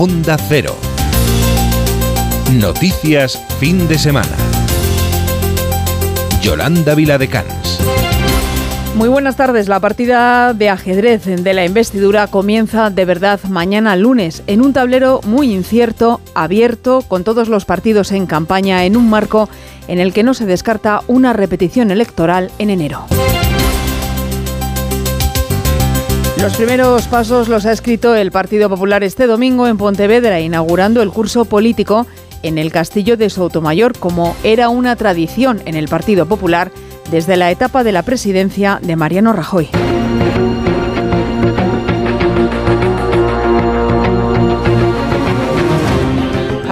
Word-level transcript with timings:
Onda 0.00 0.36
Cero. 0.38 0.76
Noticias 2.52 3.36
fin 3.58 3.88
de 3.88 3.98
semana. 3.98 4.36
Yolanda 6.40 6.94
Viladecans. 6.94 7.80
Muy 8.94 9.08
buenas 9.08 9.34
tardes. 9.34 9.66
La 9.66 9.80
partida 9.80 10.54
de 10.54 10.68
ajedrez 10.68 11.24
de 11.24 11.52
la 11.52 11.64
investidura 11.64 12.28
comienza 12.28 12.90
de 12.90 13.04
verdad 13.04 13.40
mañana 13.48 13.96
lunes 13.96 14.44
en 14.46 14.62
un 14.62 14.72
tablero 14.72 15.20
muy 15.26 15.52
incierto, 15.52 16.20
abierto, 16.32 17.02
con 17.02 17.24
todos 17.24 17.48
los 17.48 17.64
partidos 17.64 18.12
en 18.12 18.26
campaña 18.26 18.84
en 18.84 18.96
un 18.96 19.10
marco 19.10 19.48
en 19.88 19.98
el 19.98 20.12
que 20.12 20.22
no 20.22 20.32
se 20.32 20.46
descarta 20.46 21.02
una 21.08 21.32
repetición 21.32 21.90
electoral 21.90 22.52
en 22.60 22.70
enero. 22.70 23.06
Los 26.40 26.56
primeros 26.56 27.08
pasos 27.08 27.48
los 27.48 27.66
ha 27.66 27.72
escrito 27.72 28.14
el 28.14 28.30
Partido 28.30 28.68
Popular 28.68 29.02
este 29.02 29.26
domingo 29.26 29.66
en 29.66 29.76
Pontevedra, 29.76 30.40
inaugurando 30.40 31.02
el 31.02 31.10
curso 31.10 31.44
político 31.44 32.06
en 32.44 32.58
el 32.58 32.70
Castillo 32.70 33.16
de 33.16 33.28
Sotomayor, 33.28 33.98
como 33.98 34.36
era 34.44 34.68
una 34.68 34.94
tradición 34.94 35.60
en 35.64 35.74
el 35.74 35.88
Partido 35.88 36.26
Popular 36.26 36.70
desde 37.10 37.36
la 37.36 37.50
etapa 37.50 37.82
de 37.82 37.90
la 37.90 38.02
presidencia 38.02 38.78
de 38.80 38.94
Mariano 38.94 39.32
Rajoy. 39.32 39.68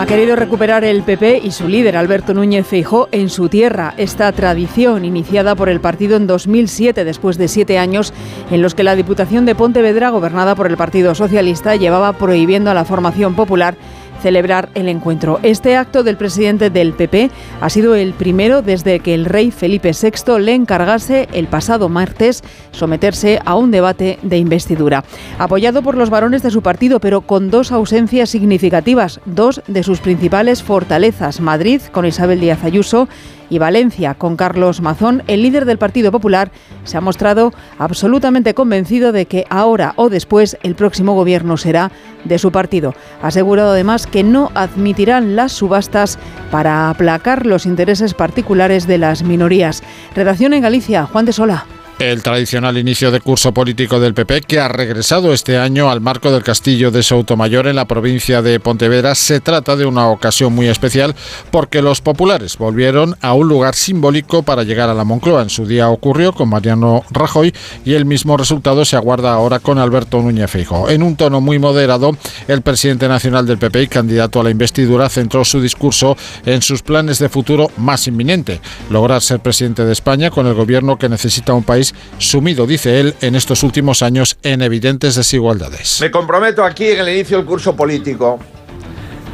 Querido 0.07 0.37
recuperar 0.37 0.85
el 0.85 1.03
PP 1.03 1.41
y 1.43 1.51
su 1.51 1.67
líder 1.67 1.97
Alberto 1.97 2.33
Núñez 2.33 2.65
Feijó 2.65 3.09
en 3.11 3.29
su 3.29 3.49
tierra. 3.49 3.93
Esta 3.97 4.31
tradición 4.31 5.05
iniciada 5.05 5.57
por 5.57 5.69
el 5.69 5.81
partido 5.81 6.17
en 6.17 6.29
2007 6.29 7.05
después 7.05 7.37
de 7.39 7.49
siete 7.49 7.77
años 7.77 8.13
en 8.53 8.63
los 8.63 8.77
que 8.77 8.85
la 8.85 8.95
Diputación 8.95 9.47
de 9.47 9.57
Pontevedra 9.57 10.11
gobernada 10.11 10.55
por 10.55 10.69
el 10.69 10.77
Partido 10.77 11.17
Socialista 11.17 11.75
llevaba 11.75 12.13
prohibiendo 12.13 12.71
a 12.71 12.75
la 12.75 12.85
formación 12.85 13.35
popular 13.35 13.75
celebrar 14.23 14.69
el 14.75 14.89
encuentro. 14.89 15.39
Este 15.43 15.77
acto 15.77 16.03
del 16.03 16.17
presidente 16.17 16.71
del 16.71 16.93
PP 16.93 17.31
ha 17.61 17.71
sido 17.71 17.95
el 17.95 18.13
primero 18.13 18.63
desde 18.63 19.01
que 19.01 19.15
el 19.15 19.25
rey 19.25 19.51
Felipe 19.51 19.93
VI 19.93 20.41
le 20.41 20.55
encargase 20.55 21.29
el 21.33 21.47
pasado 21.47 21.89
martes 21.89 22.43
someterse 22.73 23.41
a 23.45 23.55
un 23.57 23.71
debate 23.71 24.19
de 24.23 24.39
investidura. 24.39 25.05
Apoyado 25.39 25.83
por 25.83 25.97
los 25.97 26.11
varones 26.11 26.43
de 26.43 26.51
su 26.51 26.63
partido, 26.63 27.01
pero 27.01 27.21
con 27.21 27.51
dos 27.51 27.73
ausencias 27.73 28.31
significativas, 28.31 29.21
dos 29.25 29.63
de 29.67 29.83
sus 29.83 30.01
principales 30.01 30.63
fortalezas, 30.63 31.41
Madrid 31.41 31.81
con 31.93 32.07
Isabel 32.07 32.41
Díaz 32.41 32.65
Ayuso 32.65 33.09
y 33.51 33.59
Valencia 33.59 34.15
con 34.15 34.37
Carlos 34.37 34.81
Mazón, 34.81 35.23
el 35.27 35.43
líder 35.43 35.65
del 35.65 35.79
Partido 35.79 36.13
Popular 36.13 36.51
se 36.85 36.97
ha 36.97 37.01
mostrado 37.01 37.53
absolutamente 37.79 38.55
convencido 38.55 39.13
de 39.13 39.27
que 39.27 39.45
ahora 39.51 39.93
o 39.97 40.09
después 40.09 40.57
el 40.63 40.75
próximo 40.75 41.15
gobierno 41.15 41.57
será 41.57 41.91
de 42.25 42.39
su 42.39 42.53
partido. 42.53 42.95
Ha 43.23 43.29
asegurado 43.29 43.71
además 43.71 44.07
que 44.07 44.23
no 44.23 44.51
admitirán 44.55 45.37
las 45.37 45.53
subastas 45.53 46.19
para 46.51 46.91
aplacar 46.91 47.47
los 47.47 47.67
intereses 47.67 48.15
particulares 48.15 48.87
de 48.87 48.99
las 48.99 49.23
minorías. 49.23 49.83
Redacción 50.15 50.53
en 50.53 50.63
Galicia, 50.63 51.07
Juan 51.07 51.25
de 51.25 51.33
Sola 51.33 51.67
el 51.99 52.23
tradicional 52.23 52.77
inicio 52.77 53.11
de 53.11 53.21
curso 53.21 53.53
político 53.53 53.99
del 53.99 54.13
PP, 54.13 54.43
que 54.43 54.61
ha 54.61 54.69
regresado 54.69 55.33
este 55.33 55.57
año 55.57 55.91
al 55.91 56.03
marco 56.03 56.31
del 56.31 56.43
Castillo 56.43 56.91
de 56.91 57.03
Soutomayor 57.03 57.67
en 57.67 57.77
la 57.77 57.87
provincia 57.87 58.43
de 58.43 58.61
Pontevedra. 58.61 59.15
Se 59.15 59.41
trata 59.41 59.77
de 59.77 59.87
una 59.87 60.09
ocasión 60.09 60.55
muy 60.55 60.69
especial 60.69 61.15
porque 61.51 61.81
los 61.81 62.03
populares 62.03 62.59
volvieron 62.59 63.17
a 63.23 63.33
un 63.33 63.49
lugar 63.49 63.75
simbólico 63.75 64.43
para 64.43 64.63
llegar 64.63 64.91
a 64.91 64.95
la 64.95 65.05
Moncloa. 65.05 65.43
En 65.43 65.51
su 65.51 65.67
día 65.67 65.89
ocurrió 65.89 66.35
con 66.35 66.51
Mariano 66.51 67.03
Rajoy 67.11 67.55
y 67.85 67.95
el 67.95 68.05
mismo 68.05 68.37
resultado 68.37 68.85
se 68.85 68.97
aguarda 68.97 69.33
ahora 69.33 69.59
con 69.59 69.79
Alberto 69.79 70.21
Núñez 70.21 70.51
Feijóo. 70.51 70.91
En 70.91 71.03
un 71.03 71.17
tono 71.17 71.41
muy 71.41 71.59
moderado, 71.59 72.17
el 72.47 72.61
presidente 72.61 73.09
nacional 73.09 73.47
del 73.47 73.59
PP 73.59 73.83
y 73.83 73.89
candidato 73.89 74.41
a 74.41 74.45
la 74.45 74.51
investidura 74.51 75.09
centró 75.09 75.45
su 75.45 75.63
discurso 75.63 76.17
en 76.45 76.61
sus 76.61 76.83
planes 76.83 77.19
de 77.19 77.31
futuro 77.31 77.71
más 77.79 78.07
inminente, 78.07 78.61
lograr 78.91 79.23
ser 79.23 79.41
presidente 79.41 79.85
de 79.85 79.93
España 79.93 80.31
con 80.31 80.47
el 80.47 80.55
gobierno 80.55 80.99
que 80.99 81.09
necesita 81.09 81.55
un 81.55 81.65
país 81.65 81.86
sumido, 82.19 82.67
dice 82.67 83.01
él, 83.01 83.15
en 83.21 83.35
estos 83.35 83.63
últimos 83.63 84.03
años 84.03 84.37
en 84.43 84.63
evidentes 84.63 85.15
desigualdades. 85.15 85.99
Me 86.01 86.11
comprometo 86.11 86.65
aquí 86.65 86.87
en 86.87 87.01
el 87.01 87.09
inicio 87.09 87.39
del 87.39 87.47
curso 87.47 87.75
político 87.77 88.39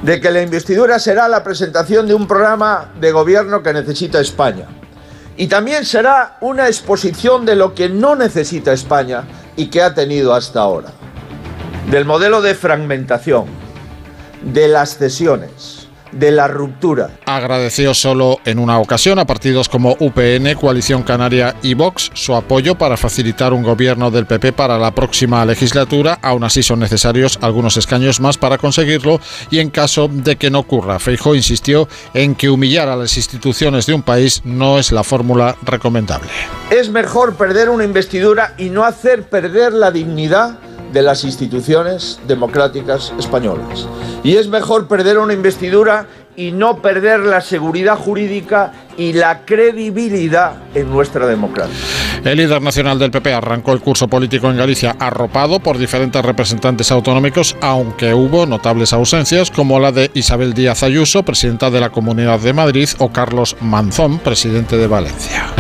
de 0.03 0.21
que 0.21 0.31
la 0.31 0.43
investidura 0.43 0.99
será 0.99 1.29
la 1.29 1.45
presentación 1.45 2.07
de 2.09 2.15
un 2.15 2.27
programa 2.27 2.93
de 3.01 3.13
gobierno 3.13 3.63
que 3.63 3.73
necesita 3.73 4.21
España. 4.21 4.67
Y 5.37 5.47
también 5.47 5.85
será 5.85 6.37
una 6.41 6.67
exposición 6.67 7.47
de 7.47 7.57
lo 7.57 7.75
que 7.75 7.89
no 7.89 8.17
necesita 8.17 8.73
España 8.73 9.25
y 9.57 9.67
que 9.67 9.81
ha 9.81 9.95
tenido 9.95 10.35
hasta 10.35 10.61
ahora. 10.61 10.91
Del 11.91 12.05
modelo 12.05 12.43
de 12.43 12.55
fragmentación, 12.55 13.47
de 14.43 14.69
las 14.69 14.99
cesiones, 14.99 15.82
de 16.13 16.31
la 16.31 16.49
ruptura. 16.49 17.11
Agradeció 17.27 17.95
solo 17.95 18.39
en 18.45 18.59
una 18.59 18.79
ocasión 18.79 19.19
a 19.19 19.27
partidos 19.27 19.69
como 19.69 19.97
UPN, 19.99 20.55
Coalición 20.61 21.03
Canaria 21.03 21.57
y 21.63 21.75
Vox 21.75 22.11
su 22.15 22.35
apoyo 22.35 22.77
para 22.77 22.97
facilitar 22.97 23.53
un 23.53 23.63
gobierno 23.63 24.11
del 24.11 24.27
PP 24.27 24.53
para 24.53 24.79
la 24.79 24.95
próxima 24.95 25.45
legislatura. 25.45 26.19
Aún 26.23 26.45
así 26.45 26.63
son 26.63 26.81
necesarios 26.81 27.39
algunos 27.43 27.77
escaños 27.77 28.21
más 28.21 28.39
para 28.39 28.59
conseguirlo 28.59 29.21
y 29.51 29.59
en 29.59 29.71
caso 29.71 30.09
de 30.09 30.37
que 30.37 30.51
no 30.51 30.61
ocurra, 30.61 30.99
Feijo 30.99 31.35
insistió 31.35 31.89
en 32.15 32.35
que 32.35 32.51
humillar 32.51 32.89
a 32.89 32.97
las 32.97 33.17
instituciones 33.17 33.87
de 33.87 33.95
un 33.95 34.03
país 34.03 34.43
no 34.45 34.79
es 34.79 34.93
la 34.93 35.05
fórmula 35.05 35.57
recomendable. 35.63 36.29
Es 36.71 36.91
mejor 36.91 37.35
perder 37.37 37.69
una 37.69 37.85
investidura 37.85 38.55
y 38.59 38.71
no 38.71 38.85
hacer 38.85 39.25
perder 39.25 39.73
la 39.73 39.91
dignidad 39.91 40.59
de 40.93 41.03
las 41.03 41.25
instituciones 41.25 42.21
democráticas 42.27 43.13
españolas. 43.19 43.89
Y 44.23 44.37
es 44.37 44.49
mejor 44.49 44.89
perder 44.89 45.19
una 45.19 45.33
investidura 45.33 46.07
y 46.37 46.53
no 46.53 46.81
perder 46.81 47.21
la 47.21 47.41
seguridad 47.41 47.97
jurídica 47.97 48.73
y 48.97 49.13
la 49.13 49.45
credibilidad 49.45 50.55
en 50.75 50.91
nuestra 50.91 51.27
democracia. 51.27 51.75
El 52.25 52.39
líder 52.39 52.63
nacional 52.63 52.99
del 52.99 53.11
PP 53.11 53.35
arrancó 53.35 53.73
el 53.73 53.81
curso 53.81 54.09
político 54.09 54.51
en 54.51 54.57
Galicia 54.57 54.97
arropado 54.99 55.61
por 55.61 55.77
diferentes 55.77 56.25
representantes 56.25 56.91
autonómicos, 56.91 57.57
aunque 57.61 58.15
hubo 58.15 58.47
notables 58.47 58.93
ausencias 58.93 59.51
como 59.51 59.79
la 59.79 59.93
de 59.93 60.11
Isabel 60.15 60.55
Díaz 60.55 60.83
Ayuso, 60.83 61.23
presidenta 61.23 61.71
de 61.71 61.81
la 61.81 61.91
Comunidad 61.91 62.41
de 62.41 62.53
Madrid, 62.53 62.89
o 62.99 63.11
Carlos 63.11 63.57
Manzón, 63.61 64.19
presidente 64.19 64.77
de 64.77 64.87
Valencia. 64.87 65.53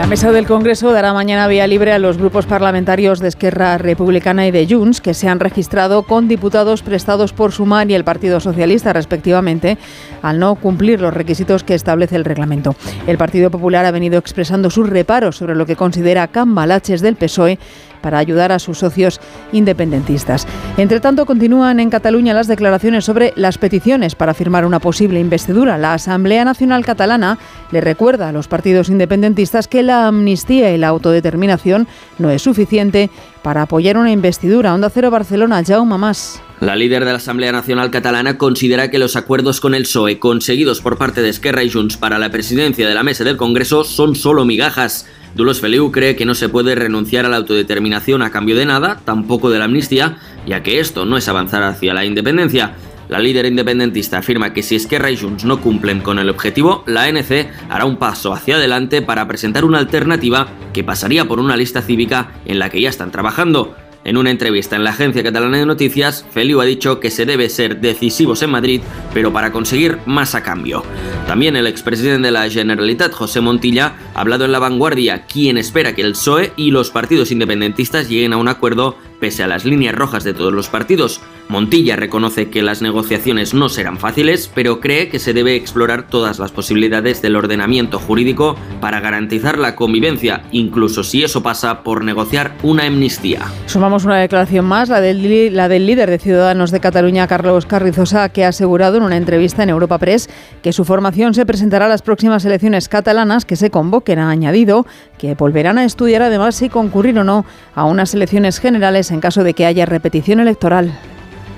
La 0.00 0.06
mesa 0.06 0.32
del 0.32 0.46
Congreso 0.46 0.92
dará 0.92 1.12
mañana 1.12 1.46
vía 1.46 1.66
libre 1.66 1.92
a 1.92 1.98
los 1.98 2.16
grupos 2.16 2.46
parlamentarios 2.46 3.20
de 3.20 3.28
Esquerra 3.28 3.76
Republicana 3.76 4.46
y 4.46 4.50
de 4.50 4.66
Junts 4.66 5.02
que 5.02 5.12
se 5.12 5.28
han 5.28 5.40
registrado 5.40 6.04
con 6.04 6.26
diputados 6.26 6.80
prestados 6.80 7.34
por 7.34 7.52
Sumar 7.52 7.90
y 7.90 7.94
el 7.94 8.02
Partido 8.02 8.40
Socialista 8.40 8.94
respectivamente 8.94 9.76
al 10.22 10.38
no 10.38 10.54
cumplir 10.54 11.02
los 11.02 11.12
requisitos 11.12 11.64
que 11.64 11.74
establece 11.74 12.16
el 12.16 12.24
reglamento. 12.24 12.74
El 13.06 13.18
Partido 13.18 13.50
Popular 13.50 13.84
ha 13.84 13.90
venido 13.90 14.18
expresando 14.18 14.70
sus 14.70 14.88
reparos 14.88 15.36
sobre 15.36 15.54
lo 15.54 15.66
que 15.66 15.76
considera 15.76 16.28
cambalaches 16.28 17.02
del 17.02 17.16
PSOE 17.16 17.58
para 18.00 18.18
ayudar 18.18 18.52
a 18.52 18.58
sus 18.58 18.78
socios 18.78 19.20
independentistas. 19.52 20.46
Entre 20.76 21.00
tanto, 21.00 21.26
continúan 21.26 21.80
en 21.80 21.90
Cataluña 21.90 22.34
las 22.34 22.48
declaraciones 22.48 23.04
sobre 23.04 23.32
las 23.36 23.58
peticiones 23.58 24.14
para 24.14 24.34
firmar 24.34 24.64
una 24.64 24.80
posible 24.80 25.20
investidura. 25.20 25.78
La 25.78 25.94
Asamblea 25.94 26.44
Nacional 26.44 26.84
Catalana 26.84 27.38
le 27.70 27.80
recuerda 27.80 28.28
a 28.28 28.32
los 28.32 28.48
partidos 28.48 28.88
independentistas 28.88 29.68
que 29.68 29.82
la 29.82 30.06
amnistía 30.06 30.74
y 30.74 30.78
la 30.78 30.88
autodeterminación 30.88 31.86
no 32.18 32.30
es 32.30 32.42
suficiente 32.42 33.10
para 33.42 33.62
apoyar 33.62 33.96
una 33.96 34.12
investidura. 34.12 34.74
Onda 34.74 34.90
Cero 34.90 35.10
Barcelona, 35.10 35.62
Jaume 35.64 35.98
Más. 35.98 36.42
La 36.60 36.76
líder 36.76 37.06
de 37.06 37.12
la 37.12 37.16
Asamblea 37.16 37.52
Nacional 37.52 37.90
Catalana 37.90 38.36
considera 38.36 38.90
que 38.90 38.98
los 38.98 39.16
acuerdos 39.16 39.60
con 39.60 39.74
el 39.74 39.84
PSOE 39.84 40.18
conseguidos 40.18 40.82
por 40.82 40.98
parte 40.98 41.22
de 41.22 41.30
Esquerra 41.30 41.64
y 41.64 41.70
Junts 41.70 41.96
para 41.96 42.18
la 42.18 42.30
presidencia 42.30 42.86
de 42.86 42.94
la 42.94 43.02
mesa 43.02 43.24
del 43.24 43.38
Congreso 43.38 43.82
son 43.82 44.14
solo 44.14 44.44
migajas. 44.44 45.06
Dulos 45.34 45.60
Feliu 45.60 45.92
cree 45.92 46.16
que 46.16 46.24
no 46.24 46.34
se 46.34 46.48
puede 46.48 46.74
renunciar 46.74 47.24
a 47.24 47.28
la 47.28 47.36
autodeterminación 47.36 48.22
a 48.22 48.30
cambio 48.30 48.56
de 48.56 48.66
nada, 48.66 49.00
tampoco 49.04 49.50
de 49.50 49.58
la 49.58 49.66
amnistía, 49.66 50.18
ya 50.46 50.62
que 50.62 50.80
esto 50.80 51.04
no 51.04 51.16
es 51.16 51.28
avanzar 51.28 51.62
hacia 51.62 51.94
la 51.94 52.04
independencia. 52.04 52.74
La 53.08 53.18
líder 53.18 53.46
independentista 53.46 54.18
afirma 54.18 54.52
que 54.52 54.62
si 54.62 54.76
Esquerra 54.76 55.10
y 55.10 55.16
Junts 55.16 55.44
no 55.44 55.60
cumplen 55.60 56.00
con 56.00 56.18
el 56.18 56.28
objetivo, 56.28 56.84
la 56.86 57.02
ANC 57.04 57.48
hará 57.68 57.84
un 57.84 57.96
paso 57.96 58.32
hacia 58.32 58.56
adelante 58.56 59.02
para 59.02 59.26
presentar 59.26 59.64
una 59.64 59.78
alternativa 59.78 60.48
que 60.72 60.84
pasaría 60.84 61.24
por 61.24 61.40
una 61.40 61.56
lista 61.56 61.82
cívica 61.82 62.32
en 62.44 62.58
la 62.60 62.70
que 62.70 62.80
ya 62.80 62.88
están 62.88 63.10
trabajando. 63.10 63.74
En 64.02 64.16
una 64.16 64.30
entrevista 64.30 64.76
en 64.76 64.84
la 64.84 64.90
agencia 64.90 65.22
catalana 65.22 65.58
de 65.58 65.66
noticias, 65.66 66.24
Feliu 66.32 66.60
ha 66.60 66.64
dicho 66.64 67.00
que 67.00 67.10
se 67.10 67.26
debe 67.26 67.50
ser 67.50 67.80
decisivos 67.80 68.42
en 68.42 68.50
Madrid, 68.50 68.80
pero 69.12 69.32
para 69.32 69.52
conseguir 69.52 69.98
más 70.06 70.34
a 70.34 70.42
cambio. 70.42 70.82
También 71.26 71.54
el 71.54 71.66
expresidente 71.66 72.28
de 72.28 72.32
la 72.32 72.48
Generalitat, 72.48 73.12
José 73.12 73.42
Montilla, 73.42 73.94
ha 74.14 74.20
hablado 74.20 74.46
en 74.46 74.52
La 74.52 74.58
Vanguardia, 74.58 75.26
quien 75.26 75.58
espera 75.58 75.94
que 75.94 76.02
el 76.02 76.12
PSOE 76.12 76.52
y 76.56 76.70
los 76.70 76.90
partidos 76.90 77.30
independentistas 77.30 78.08
lleguen 78.08 78.32
a 78.32 78.38
un 78.38 78.48
acuerdo 78.48 78.96
pese 79.20 79.42
a 79.42 79.46
las 79.46 79.66
líneas 79.66 79.94
rojas 79.94 80.24
de 80.24 80.32
todos 80.32 80.52
los 80.52 80.68
partidos. 80.68 81.20
Montilla 81.50 81.96
reconoce 81.96 82.48
que 82.48 82.62
las 82.62 82.80
negociaciones 82.80 83.54
no 83.54 83.68
serán 83.68 83.98
fáciles, 83.98 84.48
pero 84.54 84.78
cree 84.78 85.08
que 85.08 85.18
se 85.18 85.32
debe 85.32 85.56
explorar 85.56 86.06
todas 86.06 86.38
las 86.38 86.52
posibilidades 86.52 87.22
del 87.22 87.34
ordenamiento 87.34 87.98
jurídico 87.98 88.54
para 88.80 89.00
garantizar 89.00 89.58
la 89.58 89.74
convivencia, 89.74 90.42
incluso 90.52 91.02
si 91.02 91.24
eso 91.24 91.42
pasa 91.42 91.82
por 91.82 92.04
negociar 92.04 92.54
una 92.62 92.86
amnistía. 92.86 93.40
Sumamos 93.66 94.04
una 94.04 94.18
declaración 94.18 94.64
más, 94.64 94.90
la 94.90 95.00
del, 95.00 95.22
líder 95.24 96.08
de 96.08 96.20
Ciudadanos 96.20 96.70
de 96.70 96.78
Cataluña, 96.78 97.26
Carlos 97.26 97.66
Carrizosa, 97.66 98.28
que 98.28 98.44
ha 98.44 98.48
asegurado 98.50 98.98
en 98.98 99.02
una 99.02 99.16
entrevista 99.16 99.64
en 99.64 99.70
Europa 99.70 99.98
Press 99.98 100.30
que 100.62 100.72
su 100.72 100.84
formación 100.84 101.34
se 101.34 101.46
presentará 101.46 101.86
a 101.86 101.88
las 101.88 102.02
próximas 102.02 102.44
elecciones 102.44 102.88
catalanas 102.88 103.44
que 103.44 103.56
se 103.56 103.70
convoquen. 103.70 104.20
Ha 104.20 104.30
añadido 104.30 104.86
que 105.18 105.34
volverán 105.34 105.78
a 105.78 105.84
estudiar 105.84 106.22
además 106.22 106.54
si 106.54 106.68
concurrir 106.68 107.18
o 107.18 107.24
no 107.24 107.44
a 107.74 107.86
unas 107.86 108.14
elecciones 108.14 108.60
generales 108.60 109.10
en 109.10 109.18
caso 109.18 109.42
de 109.42 109.52
que 109.52 109.66
haya 109.66 109.84
repetición 109.84 110.38
electoral 110.38 110.96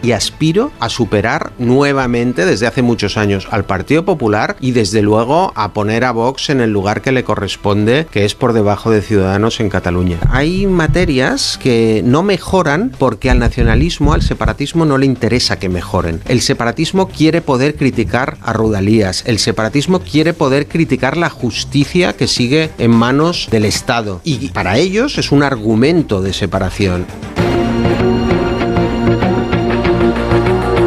y 0.03 0.13
aspiro 0.13 0.73
a 0.81 0.89
superar 0.89 1.53
nuevamente 1.59 2.45
desde 2.45 2.67
hace 2.67 2.83
muchos 2.83 3.17
años 3.17 3.49
al 3.51 3.65
Partido 3.65 4.05
Popular 4.05 4.57
y 4.61 4.73
desde 4.73 5.03
luego 5.03 5.53
a 5.55 5.73
poner 5.73 6.05
a 6.05 6.13
Vox 6.13 6.51
en 6.51 6.61
el 6.61 6.71
lugar 6.71 7.03
que 7.03 7.13
le 7.13 7.25
corresponde, 7.25 8.07
que 8.11 8.25
es 8.25 8.35
por 8.35 8.53
debajo 8.53 8.91
de 8.91 9.03
Ciudadanos 9.03 9.61
en 9.61 9.71
Cataluña. 9.71 10.19
Hay 10.31 10.67
materias 10.67 11.59
que 11.63 12.03
no 12.05 12.23
mejoran 12.23 12.93
porque 12.99 13.31
al 13.31 13.39
nacionalismo, 13.39 14.13
al 14.13 14.23
separatismo 14.23 14.85
no 14.85 14.99
le 14.99 15.07
interesa 15.07 15.59
que 15.59 15.69
mejoren. 15.69 16.21
El 16.27 16.41
separatismo 16.41 17.09
quiere 17.09 17.41
poder 17.41 17.77
criticar 17.77 18.39
a 18.43 18.53
Rudalías, 18.53 19.25
el 19.27 19.39
separatismo 19.39 20.01
quiere 20.01 20.35
poder 20.35 20.67
criticar 20.67 21.17
la 21.17 21.31
justicia 21.31 22.15
que 22.15 22.27
sigue 22.27 22.71
en 22.79 22.91
manos 22.91 23.49
del 23.51 23.65
Estado 23.65 24.21
y 24.25 24.49
para 24.49 24.79
ellos 24.79 25.19
es 25.19 25.33
un 25.33 25.43
argumento 25.43 26.23
de 26.23 26.33
separación. 26.33 27.07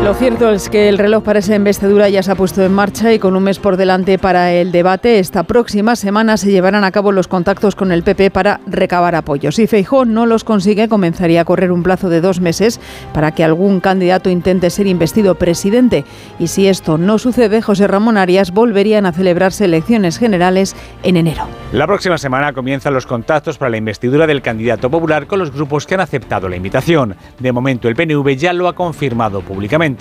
Lo 0.05 0.13
cierto 0.13 0.51
es 0.51 0.69
que 0.69 0.87
el 0.87 0.99
reloj 0.99 1.23
para 1.23 1.39
esa 1.39 1.55
investidura 1.55 2.07
ya 2.09 2.21
se 2.21 2.31
ha 2.31 2.35
puesto 2.35 2.61
en 2.63 2.71
marcha 2.71 3.11
y 3.11 3.17
con 3.17 3.35
un 3.35 3.41
mes 3.41 3.57
por 3.57 3.75
delante 3.75 4.19
para 4.19 4.53
el 4.53 4.71
debate, 4.71 5.17
esta 5.17 5.41
próxima 5.41 5.95
semana 5.95 6.37
se 6.37 6.51
llevarán 6.51 6.83
a 6.83 6.91
cabo 6.91 7.11
los 7.11 7.27
contactos 7.27 7.75
con 7.75 7.91
el 7.91 8.03
PP 8.03 8.29
para 8.29 8.59
recabar 8.67 9.15
apoyos. 9.15 9.55
Si 9.55 9.65
Feijó 9.65 10.05
no 10.05 10.27
los 10.27 10.43
consigue, 10.43 10.89
comenzaría 10.89 11.41
a 11.41 11.45
correr 11.45 11.71
un 11.71 11.81
plazo 11.81 12.09
de 12.09 12.21
dos 12.21 12.39
meses 12.39 12.79
para 13.15 13.31
que 13.31 13.43
algún 13.43 13.79
candidato 13.79 14.29
intente 14.29 14.69
ser 14.69 14.85
investido 14.85 15.33
presidente. 15.33 16.05
Y 16.37 16.49
si 16.49 16.67
esto 16.67 16.99
no 16.99 17.17
sucede, 17.17 17.63
José 17.63 17.87
Ramón 17.87 18.17
Arias 18.17 18.51
volverían 18.51 19.07
a 19.07 19.11
celebrarse 19.11 19.65
elecciones 19.65 20.19
generales 20.19 20.75
en 21.01 21.17
enero. 21.17 21.47
La 21.71 21.87
próxima 21.87 22.19
semana 22.19 22.53
comienzan 22.53 22.93
los 22.93 23.07
contactos 23.07 23.57
para 23.57 23.71
la 23.71 23.77
investidura 23.77 24.27
del 24.27 24.43
candidato 24.43 24.87
popular 24.91 25.25
con 25.25 25.39
los 25.39 25.51
grupos 25.51 25.87
que 25.87 25.95
han 25.95 26.01
aceptado 26.01 26.47
la 26.47 26.57
invitación. 26.57 27.15
De 27.39 27.51
momento, 27.51 27.87
el 27.87 27.95
PNV 27.95 28.35
ya 28.35 28.53
lo 28.53 28.67
ha 28.67 28.75
confirmado 28.75 29.41
públicamente 29.41 29.94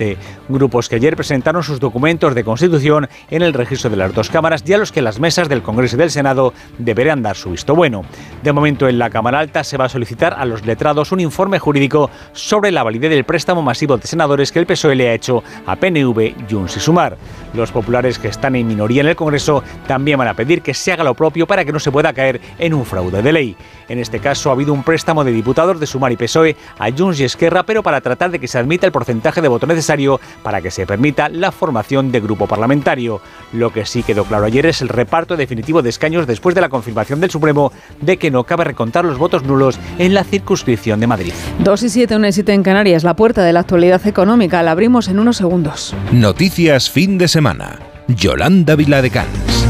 grupos 0.49 0.89
que 0.89 0.97
ayer 0.97 1.17
presentaron 1.17 1.63
sus 1.63 1.81
documentos 1.81 2.35
de 2.35 2.45
constitución 2.45 3.09
en 3.31 3.43
el 3.43 3.53
registro 3.53 3.91
de 3.91 3.97
las 3.97 4.15
dos 4.15 4.31
cámaras 4.31 4.63
y 4.67 4.73
a 4.73 4.79
los 4.79 4.93
que 4.93 5.03
las 5.03 5.21
mesas 5.21 5.49
del 5.49 5.63
Congreso 5.63 5.97
y 5.97 5.99
del 5.99 6.11
Senado 6.11 6.53
deberán 6.79 7.23
dar 7.23 7.37
su 7.37 7.51
visto 7.51 7.75
bueno. 7.75 8.03
De 8.43 8.53
momento 8.53 8.89
en 8.89 8.99
la 8.99 9.11
Cámara 9.11 9.41
Alta 9.41 9.65
se 9.65 9.77
va 9.77 9.87
a 9.87 9.89
solicitar 9.89 10.35
a 10.35 10.45
los 10.45 10.65
letrados 10.65 11.13
un 11.13 11.21
informe 11.21 11.59
jurídico 11.59 12.11
sobre 12.33 12.71
la 12.71 12.83
validez 12.83 13.11
del 13.11 13.25
préstamo 13.25 13.63
masivo 13.63 13.97
de 13.97 14.07
senadores 14.07 14.53
que 14.53 14.59
el 14.59 14.67
PSOE 14.67 14.95
le 14.95 15.09
ha 15.09 15.15
hecho 15.15 15.43
a 15.67 15.77
PNV, 15.77 16.35
Junts 16.51 16.77
y 16.77 16.81
Sumar. 16.81 17.17
Los 17.55 17.71
populares 17.71 18.19
que 18.19 18.29
están 18.29 18.57
en 18.57 18.67
minoría 18.67 19.03
en 19.03 19.09
el 19.09 19.17
Congreso 19.17 19.63
también 19.87 20.19
van 20.19 20.29
a 20.29 20.35
pedir 20.35 20.63
que 20.63 20.75
se 20.75 20.93
haga 20.93 21.05
lo 21.05 21.15
propio 21.15 21.47
para 21.47 21.65
que 21.65 21.73
no 21.73 21.79
se 21.79 21.93
pueda 21.93 22.13
caer 22.13 22.41
en 22.59 22.75
un 22.75 22.85
fraude 22.85 23.23
de 23.23 23.33
ley. 23.33 23.57
En 23.89 23.99
este 23.99 24.19
caso 24.19 24.51
ha 24.51 24.53
habido 24.53 24.73
un 24.73 24.83
préstamo 24.83 25.25
de 25.25 25.33
diputados 25.33 25.79
de 25.79 25.87
Sumar 25.87 26.13
y 26.13 26.17
PSOE 26.17 26.57
a 26.79 26.91
Junts 26.91 27.21
y 27.21 27.25
Esquerra, 27.25 27.63
pero 27.63 27.83
para 27.83 28.01
tratar 28.01 28.31
de 28.31 28.39
que 28.39 28.49
se 28.49 28.59
admita 28.59 28.87
el 28.87 28.93
porcentaje 28.93 29.41
de 29.41 29.49
voto 29.49 29.67
necesario 29.85 30.19
para 30.43 30.63
que 30.63 30.71
se 30.71 30.87
permita 30.87 31.29
la 31.29 31.53
formación 31.53 32.11
de 32.11 32.21
grupo 32.21 32.47
parlamentario. 32.47 33.21
Lo 33.53 33.71
que 33.71 33.85
sí 33.85 34.03
quedó 34.03 34.25
claro 34.25 34.47
ayer 34.47 34.65
es 34.65 34.81
el 34.81 34.89
reparto 34.89 35.37
definitivo 35.37 35.83
de 35.83 35.91
escaños 35.91 36.27
después 36.27 36.55
de 36.55 36.63
la 36.63 36.71
confirmación 36.71 37.21
del 37.21 37.31
Supremo 37.31 37.71
de 38.01 38.17
que 38.17 38.31
no 38.31 38.45
cabe 38.45 38.65
recontar 38.65 39.05
los 39.05 39.19
votos 39.19 39.45
nulos 39.45 39.79
en 39.99 40.15
la 40.15 40.25
circunscripción 40.25 41.01
de 41.01 41.07
Madrid. 41.07 41.33
2 41.59 41.83
y 41.83 41.89
7, 41.91 42.17
1 42.17 42.29
y 42.29 42.33
7 42.33 42.53
en 42.55 42.63
Canarias, 42.63 43.05
la 43.05 43.15
puerta 43.15 43.43
de 43.43 43.53
la 43.53 43.61
actualidad 43.61 44.07
económica. 44.07 44.63
La 44.63 44.71
abrimos 44.71 45.09
en 45.09 45.19
unos 45.19 45.37
segundos. 45.37 45.95
Noticias 46.13 46.89
fin 46.89 47.19
de 47.19 47.29
semana. 47.29 47.79
Yolanda 48.09 48.75
Viladecans. 48.75 49.67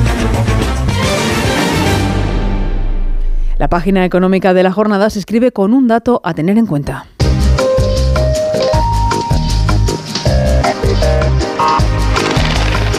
La 3.59 3.69
página 3.69 4.05
económica 4.05 4.55
de 4.55 4.63
la 4.63 4.73
jornada 4.73 5.11
se 5.11 5.19
escribe 5.19 5.53
con 5.53 5.73
un 5.73 5.89
dato 5.89 6.21
a 6.25 6.35
tener 6.35 6.59
en 6.59 6.67
cuenta. 6.67 7.07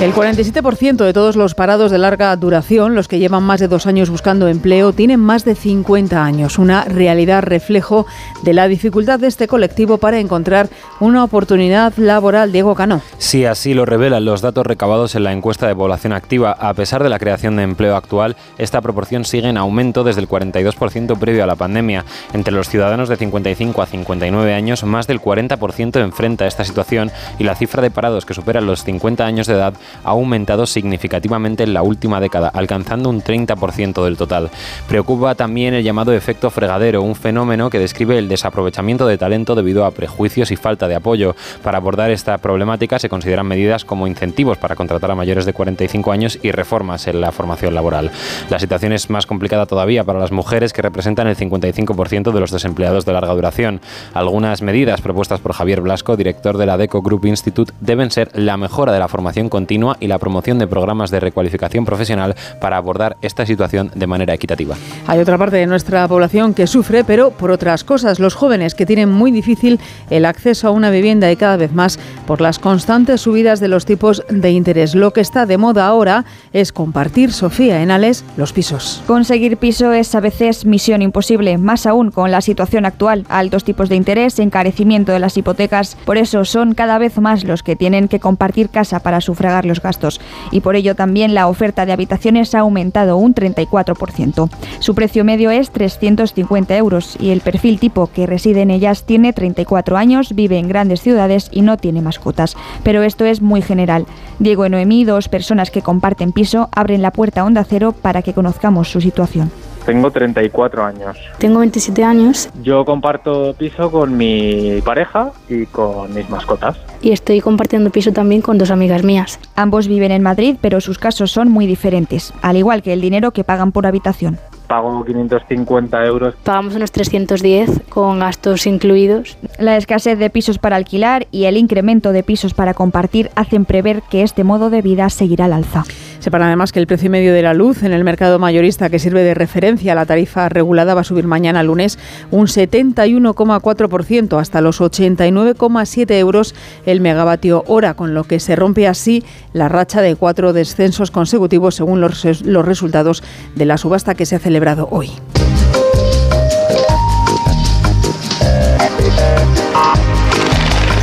El 0.02 0.14
47% 0.14 1.06
de 1.06 1.14
todos 1.14 1.38
los 1.38 1.56
parados 1.56 1.90
de 1.90 1.98
larga 1.98 2.36
duración, 2.36 2.96
los 2.96 3.08
que 3.08 3.18
llevan 3.18 3.44
más 3.44 3.62
de 3.62 3.70
dos 3.70 3.88
años 3.88 4.10
buscando 4.10 4.50
empleo, 4.50 4.92
tienen 4.92 5.22
más 5.22 5.46
de 5.46 5.56
50 5.56 6.22
años. 6.22 6.60
Una 6.60 6.84
realidad 6.84 7.44
reflejo 7.44 8.06
de 8.44 8.54
la 8.54 8.68
dificultad 8.68 9.22
de 9.22 9.28
este 9.28 9.48
colectivo 9.48 9.98
para 9.98 10.20
encontrar 10.20 10.68
una 11.00 11.24
oportunidad 11.24 11.94
laboral. 11.96 12.52
Diego 12.52 12.76
Cano. 12.76 13.02
Sí, 13.20 13.46
así 13.46 13.74
lo 13.74 13.86
revelan 13.86 14.26
los 14.26 14.42
datos 14.42 14.68
recabados 14.68 15.16
en 15.16 15.24
la 15.24 15.32
encuesta 15.32 15.66
de 15.66 15.76
población 15.76 16.12
activa. 16.12 16.52
A 16.52 16.74
pesar 16.74 17.02
de 17.02 17.10
la 17.10 17.18
creación 17.18 17.56
de 17.56 17.64
empleo 17.64 17.96
actual, 17.96 18.36
esta 18.58 18.82
proporción 18.82 19.24
sigue 19.24 19.48
en 19.48 19.56
aumento 19.56 20.04
desde 20.04 20.20
el 20.20 20.28
42% 20.28 21.18
previo 21.18 21.46
a 21.46 21.48
la 21.48 21.56
pandemia. 21.56 22.04
Entre 22.34 22.54
los 22.54 22.68
ciudadanos 22.68 23.08
de 23.08 23.16
55 23.16 23.82
a 23.82 23.86
59 23.86 24.54
años, 24.54 24.84
más 24.84 25.08
del 25.08 25.22
40% 25.22 26.02
enfrenta 26.02 26.48
esta 26.48 26.66
situación 26.66 27.12
y 27.40 27.46
la 27.46 27.56
cifra 27.56 27.82
de 27.82 27.92
parados 27.92 28.26
que 28.26 28.34
superan 28.34 28.66
los 28.66 28.84
50 28.84 29.26
años 29.26 29.48
de 29.48 29.54
edad 29.54 29.74
ha 30.04 30.12
aumentado 30.12 30.66
significativamente 30.66 31.64
en 31.64 31.74
la 31.74 31.84
última 31.84 32.20
década, 32.20 32.50
alcanzando 32.54 33.10
un 33.10 33.22
30% 33.22 34.04
del 34.04 34.18
total. 34.18 34.50
Preocupa 34.88 35.36
también 35.36 35.74
el 35.74 35.84
llamado 35.84 36.14
efecto 36.14 36.50
fregadero, 36.50 37.02
un 37.02 37.16
fenómeno 37.16 37.70
que 37.70 37.80
describe 37.80 38.18
el 38.18 38.28
desaprovechamiento 38.28 39.08
de 39.08 39.18
talento 39.18 39.56
debido 39.56 39.86
a 39.86 39.92
prejuicios 39.92 40.52
y 40.52 40.56
falta 40.56 40.88
de 40.88 40.96
apoyo. 40.96 41.36
Para 41.64 41.78
abordar 41.78 42.12
esta 42.12 42.38
problemática 42.38 43.00
se 43.00 43.10
consideran 43.10 43.48
medidas 43.48 43.86
como 43.86 44.08
incentivos 44.08 44.58
para 44.58 44.76
contratar 44.76 45.12
a 45.12 45.16
mayores 45.16 45.46
de 45.46 45.54
45 45.54 46.12
años 46.12 46.40
y 46.42 46.52
reformas 46.52 47.08
en 47.08 47.22
la 47.22 47.32
formación 47.32 47.76
laboral. 47.76 48.12
La 48.50 48.60
situación 48.60 48.94
es 48.94 49.10
más 49.10 49.26
complicada 49.26 49.66
todavía 49.66 50.04
para 50.04 50.20
las 50.20 50.32
mujeres 50.32 50.74
que 50.74 50.82
representan 50.82 51.28
el 51.28 51.36
55% 51.36 52.32
de 52.32 52.40
los 52.40 52.52
desempleados 52.52 53.06
de 53.06 53.14
larga 53.14 53.34
duración. 53.34 53.82
Algunas 54.14 54.62
medidas 54.62 55.02
propuestas 55.02 55.40
por 55.40 55.54
Javier 55.54 55.82
Blasco, 55.82 56.18
director 56.18 56.58
de 56.58 56.66
la 56.66 56.78
DECO 56.78 57.02
Group 57.02 57.26
Institute, 57.26 57.74
deben 57.80 58.12
ser 58.12 58.30
la 58.34 58.58
mejora 58.58 58.94
de 58.94 59.00
la 59.00 59.08
formación 59.08 59.50
continua 59.50 59.75
y 60.00 60.08
la 60.08 60.20
promoción 60.20 60.58
de 60.58 60.68
programas 60.68 61.12
de 61.12 61.20
recualificación 61.20 61.86
profesional 61.86 62.36
para 62.62 62.78
abordar 62.78 63.18
esta 63.22 63.46
situación 63.46 63.92
de 63.94 64.08
manera 64.08 64.34
equitativa. 64.34 64.76
Hay 65.08 65.20
otra 65.20 65.38
parte 65.38 65.58
de 65.58 65.68
nuestra 65.68 66.08
población 66.08 66.54
que 66.54 66.66
sufre, 66.66 67.04
pero 67.04 67.32
por 67.32 67.52
otras 67.52 67.84
cosas, 67.84 68.20
los 68.20 68.36
jóvenes 68.36 68.74
que 68.74 68.86
tienen 68.86 69.10
muy 69.12 69.32
difícil 69.32 69.80
el 70.10 70.26
acceso 70.26 70.68
a 70.68 70.72
una 70.72 70.90
vivienda 70.90 71.32
y 71.32 71.36
cada 71.36 71.58
vez 71.58 71.74
más 71.74 72.00
por 72.26 72.42
las 72.42 72.60
constantes 72.60 73.22
subidas 73.22 73.60
de 73.60 73.68
los 73.68 73.86
tipos 73.86 74.24
de 74.30 74.52
interés. 74.52 74.96
Lo 74.96 75.12
que 75.12 75.22
está 75.22 75.46
de 75.46 75.58
moda 75.58 75.86
ahora 75.86 76.26
es 76.54 76.72
compartir, 76.72 77.34
Sofía 77.34 77.82
Enales, 77.82 78.24
los 78.38 78.54
pisos. 78.54 79.04
Conseguir 79.08 79.58
piso 79.58 79.92
es 79.92 80.16
a 80.16 80.22
veces 80.22 80.66
misión 80.66 81.02
imposible, 81.02 81.58
más 81.58 81.86
aún 81.86 82.12
con 82.12 82.32
la 82.32 82.42
situación 82.42 82.86
actual, 82.86 83.26
altos 83.30 83.64
tipos 83.64 83.90
de 83.90 83.96
interés, 83.96 84.40
encarecimiento 84.40 85.12
de 85.12 85.20
las 85.20 85.38
hipotecas. 85.38 85.98
Por 86.06 86.18
eso 86.18 86.46
son 86.46 86.74
cada 86.74 86.98
vez 86.98 87.20
más 87.20 87.44
los 87.44 87.64
que 87.64 87.76
tienen 87.76 88.08
que 88.08 88.20
compartir 88.20 88.70
casa 88.70 89.00
para 89.00 89.22
sufragar 89.22 89.65
los 89.68 89.82
gastos 89.82 90.22
y 90.52 90.62
por 90.62 90.76
ello 90.76 90.96
también 90.96 91.34
la 91.34 91.48
oferta 91.48 91.86
de 91.86 91.94
habitaciones 91.94 92.56
ha 92.56 92.60
aumentado 92.60 93.18
un 93.18 93.34
34%. 93.34 94.50
Su 94.80 94.96
precio 94.96 95.24
medio 95.24 95.52
es 95.52 95.72
350 95.72 96.76
euros 96.78 97.18
y 97.20 97.32
el 97.32 97.42
perfil 97.42 97.80
tipo 97.80 98.08
que 98.08 98.26
reside 98.26 98.62
en 98.62 98.72
ellas 98.72 99.04
tiene 99.04 99.34
34 99.34 99.98
años, 99.98 100.34
vive 100.36 100.58
en 100.58 100.68
grandes 100.68 101.02
ciudades 101.02 101.50
y 101.52 101.62
no 101.62 101.78
tiene 101.78 102.02
mascotas. 102.02 102.56
Pero 102.84 103.04
esto 103.04 103.26
es 103.26 103.42
muy 103.42 103.62
general. 103.62 104.06
Diego 104.40 104.66
y 104.66 104.70
Noemí, 104.70 105.06
dos 105.06 105.30
personas 105.30 105.72
que 105.72 105.82
comparten 105.82 106.32
piso, 106.32 106.70
abren 106.72 107.02
la 107.02 107.12
puerta 107.12 107.42
a 107.42 107.46
Onda 107.46 107.64
Cero 107.64 107.94
para 108.00 108.22
que 108.22 108.34
conozcamos 108.34 108.90
su 108.92 109.02
situación. 109.02 109.52
Tengo 109.86 110.10
34 110.10 110.84
años. 110.84 111.18
Tengo 111.38 111.60
27 111.60 112.04
años. 112.04 112.50
Yo 112.64 112.86
comparto 112.86 113.54
piso 113.54 113.92
con 113.92 114.18
mi 114.18 114.82
pareja 114.84 115.32
y 115.48 115.66
con 115.68 116.14
mis 116.14 116.30
mascotas. 116.30 116.78
Y 117.02 117.12
estoy 117.12 117.40
compartiendo 117.40 117.92
piso 117.92 118.12
también 118.12 118.42
con 118.42 118.58
dos 118.58 118.72
amigas 118.72 119.04
mías. 119.04 119.40
Ambos 119.56 119.88
viven 119.88 120.12
en 120.12 120.24
Madrid, 120.24 120.58
pero 120.60 120.82
sus 120.82 120.98
casos 120.98 121.32
son 121.32 121.52
muy 121.52 121.68
diferentes, 121.68 122.34
al 122.42 122.58
igual 122.58 122.82
que 122.82 122.94
el 122.94 123.02
dinero 123.02 123.32
que 123.32 123.44
pagan 123.44 123.72
por 123.72 123.86
habitación. 123.86 124.40
Pago 124.68 125.06
550 125.06 126.06
euros. 126.06 126.34
Pagamos 126.44 126.76
unos 126.76 126.92
310 126.92 127.82
con 127.90 128.20
gastos 128.20 128.66
incluidos. 128.66 129.38
La 129.60 129.78
escasez 129.78 130.18
de 130.18 130.32
pisos 130.32 130.58
para 130.58 130.76
alquilar 130.76 131.28
y 131.30 131.46
el 131.46 131.58
incremento 131.58 132.12
de 132.12 132.24
pisos 132.24 132.56
para 132.56 132.74
compartir 132.74 133.30
hacen 133.36 133.66
prever 133.66 134.02
que 134.10 134.24
este 134.24 134.44
modo 134.44 134.72
de 134.72 134.82
vida 134.82 135.10
seguirá 135.10 135.46
al 135.46 135.54
alza. 135.54 135.84
Sepan 136.26 136.42
además 136.42 136.72
que 136.72 136.80
el 136.80 136.88
precio 136.88 137.12
medio 137.12 137.36
de 137.36 137.44
la 137.44 137.54
luz 137.54 137.84
en 137.84 137.94
el 137.94 138.04
mercado 138.04 138.40
mayorista 138.40 138.90
que 138.90 138.98
sirve 138.98 139.22
de 139.22 139.36
referencia 139.36 139.92
a 139.92 139.96
la 139.96 140.08
tarifa 140.08 140.50
regulada 140.50 140.96
va 140.96 141.02
a 141.02 141.04
subir 141.04 141.28
mañana 141.28 141.62
lunes 141.62 142.00
un 142.32 142.48
71,4% 142.48 144.40
hasta 144.40 144.60
los 144.60 144.82
89,7 144.82 146.12
euros 146.14 146.56
el 146.88 147.00
megavatio 147.00 147.64
hora, 147.68 147.94
con 147.94 148.16
lo 148.16 148.24
que 148.24 148.40
se 148.40 148.56
rompe 148.56 148.88
así 148.88 149.24
la 149.54 149.70
racha 149.70 150.02
de 150.02 150.16
cuatro 150.16 150.52
descensos 150.52 151.12
consecutivos 151.12 151.76
según 151.76 152.02
los, 152.02 152.26
los 152.42 152.66
resultados 152.66 153.22
de 153.54 153.66
la 153.66 153.78
subasta 153.78 154.16
que 154.16 154.26
se 154.26 154.36
ha 154.36 154.40
celebrado 154.40 154.88
hoy. 154.90 155.12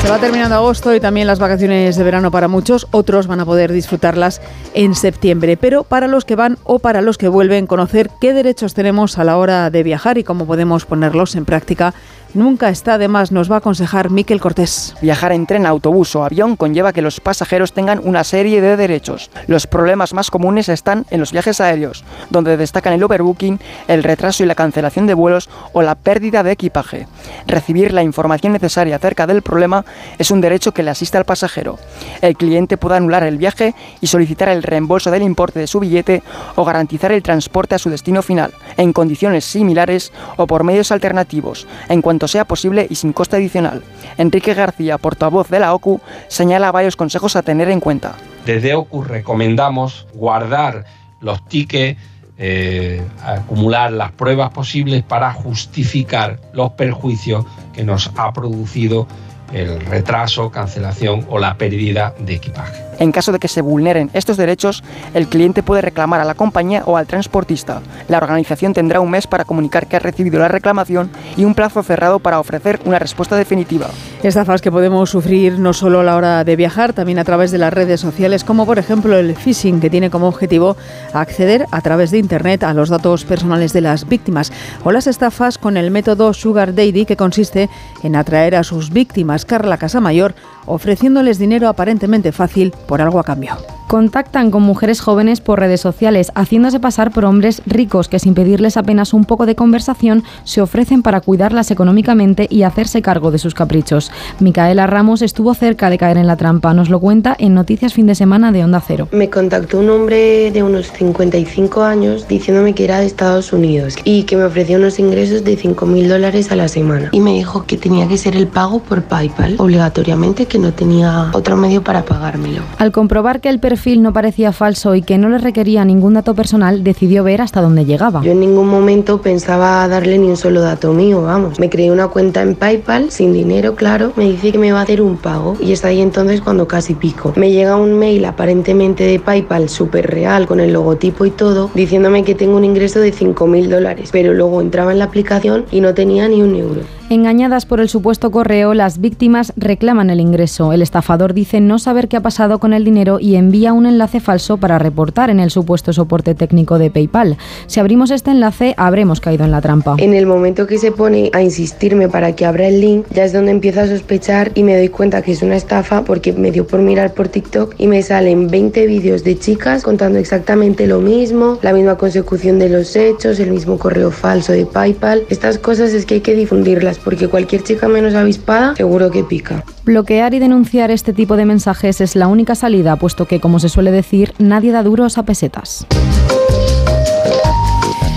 Se 0.02 0.08
va 0.08 0.18
terminando 0.18 0.56
agosto 0.56 0.92
y 0.96 0.98
también 0.98 1.28
las 1.28 1.38
vacaciones 1.38 1.94
de 1.94 2.02
verano 2.02 2.32
para 2.32 2.48
muchos. 2.48 2.88
Otros 2.90 3.28
van 3.28 3.38
a 3.38 3.44
poder 3.44 3.70
disfrutarlas 3.70 4.42
en 4.74 4.96
septiembre. 4.96 5.56
Pero 5.56 5.84
para 5.84 6.08
los 6.08 6.24
que 6.24 6.34
van 6.34 6.58
o 6.64 6.80
para 6.80 7.02
los 7.02 7.18
que 7.18 7.28
vuelven, 7.28 7.68
conocer 7.68 8.10
qué 8.20 8.32
derechos 8.32 8.74
tenemos 8.74 9.16
a 9.18 9.22
la 9.22 9.38
hora 9.38 9.70
de 9.70 9.84
viajar 9.84 10.18
y 10.18 10.24
cómo 10.24 10.44
podemos 10.44 10.86
ponerlos 10.86 11.36
en 11.36 11.44
práctica 11.44 11.94
Nunca 12.34 12.70
está 12.70 12.96
de 12.96 13.08
más, 13.08 13.30
nos 13.30 13.50
va 13.50 13.56
a 13.56 13.58
aconsejar 13.58 14.08
Miquel 14.08 14.40
Cortés. 14.40 14.94
Viajar 15.02 15.32
en 15.32 15.44
tren, 15.44 15.66
autobús 15.66 16.16
o 16.16 16.24
avión 16.24 16.56
conlleva 16.56 16.94
que 16.94 17.02
los 17.02 17.20
pasajeros 17.20 17.74
tengan 17.74 18.00
una 18.02 18.24
serie 18.24 18.62
de 18.62 18.78
derechos. 18.78 19.30
Los 19.48 19.66
problemas 19.66 20.14
más 20.14 20.30
comunes 20.30 20.70
están 20.70 21.04
en 21.10 21.20
los 21.20 21.32
viajes 21.32 21.60
aéreos, 21.60 22.04
donde 22.30 22.56
destacan 22.56 22.94
el 22.94 23.02
overbooking, 23.02 23.60
el 23.86 24.02
retraso 24.02 24.42
y 24.42 24.46
la 24.46 24.54
cancelación 24.54 25.06
de 25.06 25.12
vuelos 25.12 25.50
o 25.74 25.82
la 25.82 25.94
pérdida 25.94 26.42
de 26.42 26.52
equipaje. 26.52 27.06
Recibir 27.46 27.92
la 27.92 28.02
información 28.02 28.54
necesaria 28.54 28.96
acerca 28.96 29.26
del 29.26 29.42
problema 29.42 29.84
es 30.16 30.30
un 30.30 30.40
derecho 30.40 30.72
que 30.72 30.82
le 30.82 30.90
asiste 30.90 31.18
al 31.18 31.26
pasajero. 31.26 31.78
El 32.22 32.38
cliente 32.38 32.78
puede 32.78 32.96
anular 32.96 33.24
el 33.24 33.36
viaje 33.36 33.74
y 34.00 34.06
solicitar 34.06 34.48
el 34.48 34.62
reembolso 34.62 35.10
del 35.10 35.22
importe 35.22 35.60
de 35.60 35.66
su 35.66 35.80
billete 35.80 36.22
o 36.56 36.64
garantizar 36.64 37.12
el 37.12 37.22
transporte 37.22 37.74
a 37.74 37.78
su 37.78 37.90
destino 37.90 38.22
final, 38.22 38.54
en 38.78 38.94
condiciones 38.94 39.44
similares 39.44 40.12
o 40.38 40.46
por 40.46 40.64
medios 40.64 40.92
alternativos, 40.92 41.66
en 41.90 42.00
cuanto 42.00 42.21
sea 42.28 42.44
posible 42.44 42.86
y 42.88 42.94
sin 42.94 43.12
coste 43.12 43.36
adicional. 43.36 43.82
Enrique 44.18 44.54
García, 44.54 44.98
portavoz 44.98 45.48
de 45.48 45.60
la 45.60 45.74
OCU, 45.74 46.00
señala 46.28 46.72
varios 46.72 46.96
consejos 46.96 47.36
a 47.36 47.42
tener 47.42 47.68
en 47.68 47.80
cuenta. 47.80 48.14
Desde 48.46 48.74
OCU 48.74 49.04
recomendamos 49.04 50.06
guardar 50.14 50.84
los 51.20 51.46
tickets 51.48 51.98
eh, 52.38 53.06
acumular 53.22 53.92
las 53.92 54.10
pruebas 54.12 54.50
posibles 54.50 55.02
para 55.02 55.32
justificar 55.32 56.40
los 56.52 56.72
perjuicios 56.72 57.44
que 57.72 57.84
nos 57.84 58.10
ha 58.16 58.32
producido 58.32 59.06
el 59.52 59.80
retraso, 59.80 60.50
cancelación 60.50 61.26
o 61.28 61.38
la 61.38 61.54
pérdida 61.54 62.14
de 62.18 62.34
equipaje. 62.34 62.82
En 62.98 63.10
caso 63.10 63.32
de 63.32 63.38
que 63.38 63.48
se 63.48 63.62
vulneren 63.62 64.10
estos 64.12 64.36
derechos, 64.36 64.84
el 65.14 65.26
cliente 65.26 65.62
puede 65.62 65.82
reclamar 65.82 66.20
a 66.20 66.24
la 66.24 66.34
compañía 66.34 66.84
o 66.86 66.96
al 66.96 67.06
transportista. 67.06 67.80
La 68.08 68.18
organización 68.18 68.74
tendrá 68.74 69.00
un 69.00 69.10
mes 69.10 69.26
para 69.26 69.44
comunicar 69.44 69.86
que 69.88 69.96
ha 69.96 69.98
recibido 69.98 70.38
la 70.38 70.48
reclamación 70.48 71.10
y 71.36 71.44
un 71.44 71.54
plazo 71.54 71.82
cerrado 71.82 72.20
para 72.20 72.38
ofrecer 72.38 72.80
una 72.84 72.98
respuesta 72.98 73.34
definitiva. 73.34 73.88
Estafas 74.22 74.60
que 74.60 74.70
podemos 74.70 75.10
sufrir 75.10 75.58
no 75.58 75.72
solo 75.72 76.00
a 76.00 76.04
la 76.04 76.16
hora 76.16 76.44
de 76.44 76.54
viajar, 76.54 76.92
también 76.92 77.18
a 77.18 77.24
través 77.24 77.50
de 77.50 77.58
las 77.58 77.72
redes 77.72 78.00
sociales, 78.00 78.44
como 78.44 78.66
por 78.66 78.78
ejemplo 78.78 79.18
el 79.18 79.34
phishing, 79.34 79.80
que 79.80 79.90
tiene 79.90 80.10
como 80.10 80.28
objetivo 80.28 80.76
acceder 81.12 81.66
a 81.72 81.80
través 81.80 82.12
de 82.12 82.18
Internet 82.18 82.62
a 82.62 82.72
los 82.72 82.88
datos 82.88 83.24
personales 83.24 83.72
de 83.72 83.80
las 83.80 84.08
víctimas, 84.08 84.52
o 84.84 84.92
las 84.92 85.08
estafas 85.08 85.58
con 85.58 85.76
el 85.76 85.90
método 85.90 86.32
Sugar 86.34 86.72
Daddy, 86.74 87.04
que 87.04 87.16
consiste 87.16 87.68
en 88.04 88.14
atraer 88.14 88.54
a 88.54 88.62
sus 88.62 88.90
víctimas 88.90 89.41
Carla 89.44 89.76
Casamayor 89.76 90.34
ofreciéndoles 90.66 91.38
dinero 91.38 91.68
aparentemente 91.68 92.32
fácil 92.32 92.72
por 92.86 93.00
algo 93.00 93.18
a 93.18 93.24
cambio. 93.24 93.56
Contactan 93.92 94.50
con 94.50 94.62
mujeres 94.62 95.02
jóvenes 95.02 95.42
por 95.42 95.60
redes 95.60 95.82
sociales, 95.82 96.32
haciéndose 96.34 96.80
pasar 96.80 97.10
por 97.10 97.26
hombres 97.26 97.60
ricos 97.66 98.08
que 98.08 98.18
sin 98.18 98.32
pedirles 98.32 98.78
apenas 98.78 99.12
un 99.12 99.26
poco 99.26 99.44
de 99.44 99.54
conversación 99.54 100.24
se 100.44 100.62
ofrecen 100.62 101.02
para 101.02 101.20
cuidarlas 101.20 101.70
económicamente 101.70 102.46
y 102.48 102.62
hacerse 102.62 103.02
cargo 103.02 103.30
de 103.30 103.36
sus 103.36 103.52
caprichos. 103.52 104.10
Micaela 104.40 104.86
Ramos 104.86 105.20
estuvo 105.20 105.52
cerca 105.52 105.90
de 105.90 105.98
caer 105.98 106.16
en 106.16 106.26
la 106.26 106.38
trampa, 106.38 106.72
nos 106.72 106.88
lo 106.88 107.00
cuenta 107.00 107.36
en 107.38 107.52
Noticias 107.52 107.92
Fin 107.92 108.06
de 108.06 108.14
Semana 108.14 108.50
de 108.50 108.64
Onda 108.64 108.80
Cero. 108.80 109.08
Me 109.12 109.28
contactó 109.28 109.80
un 109.80 109.90
hombre 109.90 110.50
de 110.50 110.62
unos 110.62 110.90
55 110.90 111.82
años 111.82 112.26
diciéndome 112.28 112.74
que 112.74 112.84
era 112.84 113.00
de 113.00 113.04
Estados 113.04 113.52
Unidos 113.52 113.96
y 114.04 114.22
que 114.22 114.38
me 114.38 114.44
ofrecía 114.44 114.78
unos 114.78 114.98
ingresos 115.00 115.44
de 115.44 115.58
5.000 115.58 116.08
dólares 116.08 116.50
a 116.50 116.56
la 116.56 116.68
semana. 116.68 117.10
Y 117.12 117.20
me 117.20 117.34
dijo 117.34 117.66
que 117.66 117.76
tenía 117.76 118.08
que 118.08 118.16
ser 118.16 118.36
el 118.36 118.46
pago 118.46 118.78
por 118.78 119.02
PayPal, 119.02 119.56
obligatoriamente, 119.58 120.46
que 120.52 120.58
no 120.58 120.70
tenía 120.70 121.30
otro 121.32 121.56
medio 121.56 121.82
para 121.82 122.04
pagármelo. 122.04 122.60
Al 122.76 122.92
comprobar 122.92 123.40
que 123.40 123.48
el 123.48 123.58
perfil 123.58 124.02
no 124.02 124.12
parecía 124.12 124.52
falso 124.52 124.94
y 124.94 125.00
que 125.00 125.16
no 125.16 125.30
le 125.30 125.38
requería 125.38 125.82
ningún 125.82 126.12
dato 126.12 126.34
personal, 126.34 126.84
decidió 126.84 127.24
ver 127.24 127.40
hasta 127.40 127.62
dónde 127.62 127.86
llegaba. 127.86 128.20
Yo 128.22 128.32
en 128.32 128.40
ningún 128.40 128.68
momento 128.68 129.22
pensaba 129.22 129.88
darle 129.88 130.18
ni 130.18 130.28
un 130.28 130.36
solo 130.36 130.60
dato 130.60 130.92
mío, 130.92 131.22
vamos. 131.22 131.58
Me 131.58 131.70
creé 131.70 131.90
una 131.90 132.08
cuenta 132.08 132.42
en 132.42 132.54
PayPal, 132.54 133.10
sin 133.10 133.32
dinero, 133.32 133.76
claro. 133.76 134.12
Me 134.16 134.24
dice 134.24 134.52
que 134.52 134.58
me 134.58 134.72
va 134.72 134.80
a 134.80 134.82
hacer 134.82 135.00
un 135.00 135.16
pago 135.16 135.56
y 135.58 135.72
es 135.72 135.86
ahí 135.86 136.02
entonces 136.02 136.42
cuando 136.42 136.68
casi 136.68 136.92
pico. 136.92 137.32
Me 137.36 137.50
llega 137.50 137.76
un 137.76 137.98
mail 137.98 138.22
aparentemente 138.26 139.04
de 139.04 139.18
PayPal 139.18 139.70
súper 139.70 140.10
real, 140.10 140.46
con 140.46 140.60
el 140.60 140.74
logotipo 140.74 141.24
y 141.24 141.30
todo, 141.30 141.70
diciéndome 141.74 142.24
que 142.24 142.34
tengo 142.34 142.58
un 142.58 142.64
ingreso 142.64 143.00
de 143.00 143.14
5.000 143.14 143.68
dólares, 143.68 144.10
pero 144.12 144.34
luego 144.34 144.60
entraba 144.60 144.92
en 144.92 144.98
la 144.98 145.06
aplicación 145.06 145.64
y 145.70 145.80
no 145.80 145.94
tenía 145.94 146.28
ni 146.28 146.42
un 146.42 146.54
euro. 146.56 146.82
Engañadas 147.12 147.66
por 147.66 147.80
el 147.80 147.90
supuesto 147.90 148.30
correo, 148.30 148.72
las 148.72 148.98
víctimas 148.98 149.52
reclaman 149.58 150.08
el 150.08 150.18
ingreso. 150.18 150.72
El 150.72 150.80
estafador 150.80 151.34
dice 151.34 151.60
no 151.60 151.78
saber 151.78 152.08
qué 152.08 152.16
ha 152.16 152.22
pasado 152.22 152.58
con 152.58 152.72
el 152.72 152.86
dinero 152.86 153.20
y 153.20 153.36
envía 153.36 153.74
un 153.74 153.84
enlace 153.84 154.18
falso 154.18 154.56
para 154.56 154.78
reportar 154.78 155.28
en 155.28 155.38
el 155.38 155.50
supuesto 155.50 155.92
soporte 155.92 156.34
técnico 156.34 156.78
de 156.78 156.90
PayPal. 156.90 157.36
Si 157.66 157.80
abrimos 157.80 158.10
este 158.10 158.30
enlace, 158.30 158.72
habremos 158.78 159.20
caído 159.20 159.44
en 159.44 159.50
la 159.50 159.60
trampa. 159.60 159.96
En 159.98 160.14
el 160.14 160.24
momento 160.24 160.66
que 160.66 160.78
se 160.78 160.90
pone 160.90 161.28
a 161.34 161.42
insistirme 161.42 162.08
para 162.08 162.34
que 162.34 162.46
abra 162.46 162.66
el 162.66 162.80
link, 162.80 163.04
ya 163.10 163.24
es 163.24 163.34
donde 163.34 163.50
empiezo 163.50 163.82
a 163.82 163.88
sospechar 163.88 164.50
y 164.54 164.62
me 164.62 164.74
doy 164.74 164.88
cuenta 164.88 165.20
que 165.20 165.32
es 165.32 165.42
una 165.42 165.56
estafa 165.56 166.04
porque 166.04 166.32
me 166.32 166.50
dio 166.50 166.66
por 166.66 166.80
mirar 166.80 167.12
por 167.12 167.28
TikTok 167.28 167.74
y 167.76 167.88
me 167.88 168.02
salen 168.02 168.48
20 168.48 168.86
vídeos 168.86 169.22
de 169.22 169.38
chicas 169.38 169.82
contando 169.82 170.18
exactamente 170.18 170.86
lo 170.86 171.00
mismo, 171.00 171.58
la 171.60 171.74
misma 171.74 171.98
consecución 171.98 172.58
de 172.58 172.70
los 172.70 172.96
hechos, 172.96 173.38
el 173.38 173.50
mismo 173.50 173.78
correo 173.78 174.10
falso 174.10 174.54
de 174.54 174.64
PayPal. 174.64 175.24
Estas 175.28 175.58
cosas 175.58 175.92
es 175.92 176.06
que 176.06 176.14
hay 176.14 176.20
que 176.22 176.34
difundirlas 176.34 177.01
porque 177.02 177.28
cualquier 177.28 177.62
chica 177.62 177.88
menos 177.88 178.14
avispada 178.14 178.74
seguro 178.76 179.10
que 179.10 179.24
pica. 179.24 179.64
Bloquear 179.84 180.34
y 180.34 180.38
denunciar 180.38 180.90
este 180.90 181.12
tipo 181.12 181.36
de 181.36 181.44
mensajes 181.44 182.00
es 182.00 182.16
la 182.16 182.28
única 182.28 182.54
salida, 182.54 182.96
puesto 182.96 183.26
que, 183.26 183.40
como 183.40 183.58
se 183.58 183.68
suele 183.68 183.90
decir, 183.90 184.34
nadie 184.38 184.72
da 184.72 184.82
duros 184.82 185.18
a 185.18 185.24
pesetas. 185.24 185.86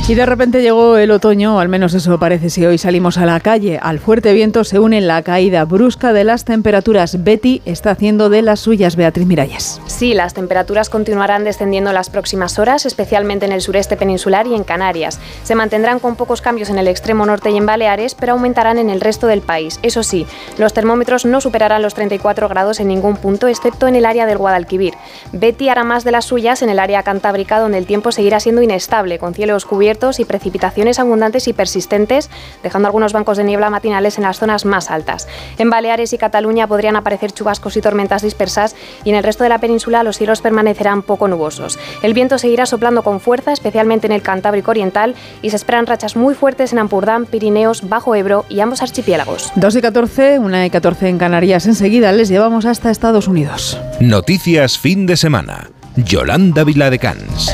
Y 0.08 0.14
de 0.14 0.28
repente 0.28 0.62
llegó 0.62 0.98
el 0.98 1.10
otoño, 1.10 1.60
al 1.60 1.68
menos 1.68 1.96
eso 1.96 2.20
parece 2.20 2.52
si 2.52 2.64
hoy 2.64 2.78
salimos 2.78 3.18
a 3.18 3.26
la 3.26 3.40
calle. 3.40 3.80
Al 3.82 3.98
fuerte 3.98 4.34
viento 4.34 4.64
se 4.64 4.78
une 4.78 5.02
la 5.02 5.24
caída 5.24 5.66
brusca 5.66 6.14
de 6.14 6.24
las 6.24 6.46
temperaturas. 6.46 7.24
Betty 7.24 7.64
está 7.66 7.90
haciendo 7.90 8.30
de 8.30 8.44
las 8.44 8.60
suyas, 8.60 8.98
Beatriz 8.98 9.26
Miralles. 9.26 9.82
Sí, 9.88 10.14
las 10.14 10.36
temperaturas 10.36 10.92
continuarán 10.92 11.44
descendiendo 11.44 11.92
las 11.92 12.12
próximas 12.12 12.60
horas, 12.60 12.86
especialmente 12.86 13.48
en 13.48 13.52
el 13.52 13.62
sureste 13.62 13.98
peninsular 13.98 14.46
y 14.46 14.54
en 14.54 14.64
Canarias. 14.64 15.20
Se 15.42 15.56
mantendrán 15.56 15.98
con 15.98 16.16
pocos 16.16 16.40
cambios 16.40 16.70
en 16.70 16.78
el 16.78 16.88
extremo 16.88 17.26
norte 17.26 17.50
y 17.50 17.58
en 17.58 17.66
Baleares, 17.66 18.14
pero 18.14 18.34
aumentarán 18.34 18.78
en 18.78 18.92
el 18.92 19.02
resto 19.02 19.26
del 19.26 19.42
país. 19.42 19.80
Eso 19.82 20.04
sí, 20.04 20.28
los 20.60 20.72
termómetros 20.72 21.26
no 21.26 21.42
superarán 21.42 21.82
los 21.82 21.96
34 21.96 22.48
grados 22.48 22.80
en 22.80 22.90
ningún 22.90 23.18
punto, 23.18 23.48
excepto 23.48 23.88
en 23.88 23.96
el 23.96 24.06
área 24.06 24.28
del 24.28 24.38
Guadalquivir. 24.38 24.94
Betty 25.32 25.70
hará 25.70 25.84
más 25.84 26.04
de 26.04 26.12
las 26.12 26.26
suyas 26.26 26.62
en 26.62 26.70
el 26.70 26.78
área 26.78 27.02
cantábrica, 27.02 27.58
donde 27.58 27.80
el 27.80 27.88
tiempo 27.88 28.12
seguirá 28.12 28.40
siendo 28.40 28.62
inestable, 28.62 29.18
con 29.18 29.34
cielos 29.34 29.66
cubiertos 29.66 29.95
y 29.96 30.26
precipitaciones 30.26 31.00
abundantes 31.00 31.48
y 31.48 31.54
persistentes, 31.54 32.30
dejando 32.64 32.88
algunos 32.88 33.14
bancos 33.14 33.38
de 33.38 33.44
niebla 33.44 33.70
matinales 33.70 34.18
en 34.18 34.24
las 34.24 34.40
zonas 34.40 34.66
más 34.66 34.92
altas. 34.92 35.28
En 35.58 35.70
Baleares 35.70 36.12
y 36.12 36.18
Cataluña 36.18 36.68
podrían 36.68 36.96
aparecer 36.96 37.32
chubascos 37.32 37.78
y 37.78 37.82
tormentas 37.82 38.22
dispersas 38.22 38.76
y 39.04 39.10
en 39.10 39.16
el 39.16 39.24
resto 39.24 39.44
de 39.44 39.50
la 39.50 39.60
península 39.60 40.04
los 40.04 40.18
cielos 40.18 40.42
permanecerán 40.42 41.02
poco 41.02 41.28
nubosos. 41.28 41.80
El 42.04 42.14
viento 42.14 42.38
seguirá 42.38 42.66
soplando 42.66 43.04
con 43.04 43.22
fuerza, 43.22 43.54
especialmente 43.54 44.06
en 44.06 44.14
el 44.14 44.22
Cantábrico 44.22 44.72
Oriental, 44.72 45.16
y 45.42 45.50
se 45.50 45.56
esperan 45.56 45.88
rachas 45.88 46.16
muy 46.16 46.36
fuertes 46.36 46.74
en 46.74 46.80
Ampurdán, 46.80 47.26
Pirineos, 47.26 47.88
Bajo 47.88 48.16
Ebro 48.16 48.46
y 48.50 48.60
ambos 48.60 48.82
archipiélagos. 48.82 49.52
2 49.56 49.76
y 49.78 49.82
14, 49.82 50.40
una 50.40 50.66
y 50.66 50.70
14 50.70 51.08
en 51.08 51.18
Canarias. 51.18 51.66
Enseguida 51.66 52.12
les 52.12 52.30
llevamos 52.30 52.66
hasta 52.66 52.92
Estados 52.92 53.28
Unidos. 53.28 53.80
Noticias 54.00 54.78
fin 54.78 55.06
de 55.06 55.16
semana. 55.16 55.70
Yolanda 55.96 56.64
Viladecans. 56.64 57.54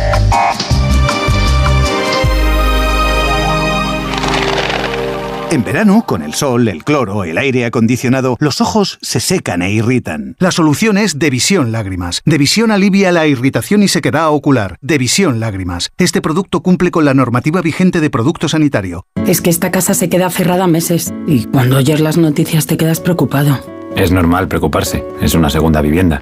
En 5.51 5.65
verano, 5.65 6.05
con 6.07 6.21
el 6.21 6.33
sol, 6.33 6.69
el 6.69 6.85
cloro, 6.85 7.25
el 7.25 7.37
aire 7.37 7.65
acondicionado, 7.65 8.37
los 8.39 8.61
ojos 8.61 8.97
se 9.01 9.19
secan 9.19 9.61
e 9.61 9.73
irritan. 9.73 10.37
La 10.39 10.49
solución 10.49 10.97
es 10.97 11.19
Devisión 11.19 11.73
Lágrimas. 11.73 12.21
Devisión 12.23 12.71
alivia 12.71 13.11
la 13.11 13.27
irritación 13.27 13.83
y 13.83 13.89
sequedad 13.89 14.29
ocular. 14.29 14.77
Devisión 14.79 15.41
Lágrimas. 15.41 15.91
Este 15.97 16.21
producto 16.21 16.61
cumple 16.61 16.89
con 16.89 17.03
la 17.03 17.13
normativa 17.13 17.61
vigente 17.61 17.99
de 17.99 18.09
producto 18.09 18.47
sanitario. 18.47 19.05
Es 19.27 19.41
que 19.41 19.49
esta 19.49 19.71
casa 19.71 19.93
se 19.93 20.07
queda 20.07 20.29
cerrada 20.29 20.67
meses 20.67 21.13
y 21.27 21.43
cuando 21.43 21.75
oyes 21.75 21.99
las 21.99 22.15
noticias 22.15 22.65
te 22.65 22.77
quedas 22.77 23.01
preocupado. 23.01 23.59
Es 23.97 24.09
normal 24.09 24.47
preocuparse. 24.47 25.03
Es 25.21 25.33
una 25.33 25.49
segunda 25.49 25.81
vivienda. 25.81 26.21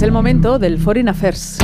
Es 0.00 0.04
el 0.04 0.12
momento 0.12 0.58
del 0.58 0.78
Foreign 0.78 1.10
Affairs. 1.10 1.58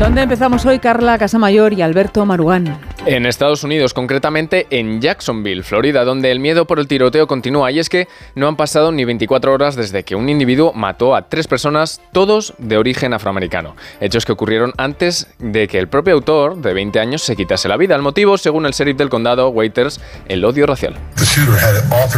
¿Dónde 0.00 0.22
empezamos 0.22 0.66
hoy 0.66 0.80
Carla 0.80 1.16
Casamayor 1.18 1.72
y 1.72 1.82
Alberto 1.82 2.26
Marugán? 2.26 2.87
En 3.10 3.24
Estados 3.24 3.64
Unidos, 3.64 3.94
concretamente 3.94 4.66
en 4.68 5.00
Jacksonville, 5.00 5.62
Florida, 5.62 6.04
donde 6.04 6.30
el 6.30 6.40
miedo 6.40 6.66
por 6.66 6.78
el 6.78 6.86
tiroteo 6.86 7.26
continúa. 7.26 7.72
Y 7.72 7.78
es 7.78 7.88
que 7.88 8.06
no 8.34 8.48
han 8.48 8.56
pasado 8.56 8.92
ni 8.92 9.06
24 9.06 9.50
horas 9.50 9.76
desde 9.76 10.02
que 10.02 10.14
un 10.14 10.28
individuo 10.28 10.74
mató 10.74 11.16
a 11.16 11.30
tres 11.30 11.46
personas, 11.46 12.02
todos 12.12 12.52
de 12.58 12.76
origen 12.76 13.14
afroamericano. 13.14 13.76
Hechos 14.02 14.26
que 14.26 14.32
ocurrieron 14.32 14.74
antes 14.76 15.26
de 15.38 15.68
que 15.68 15.78
el 15.78 15.88
propio 15.88 16.12
autor, 16.12 16.58
de 16.58 16.74
20 16.74 17.00
años, 17.00 17.22
se 17.22 17.34
quitase 17.34 17.66
la 17.66 17.78
vida. 17.78 17.94
El 17.94 18.02
motivo, 18.02 18.36
según 18.36 18.66
el 18.66 18.72
sheriff 18.72 18.98
del 18.98 19.08
condado, 19.08 19.48
Waiters, 19.48 20.02
el 20.26 20.44
odio 20.44 20.66
racial. 20.66 20.94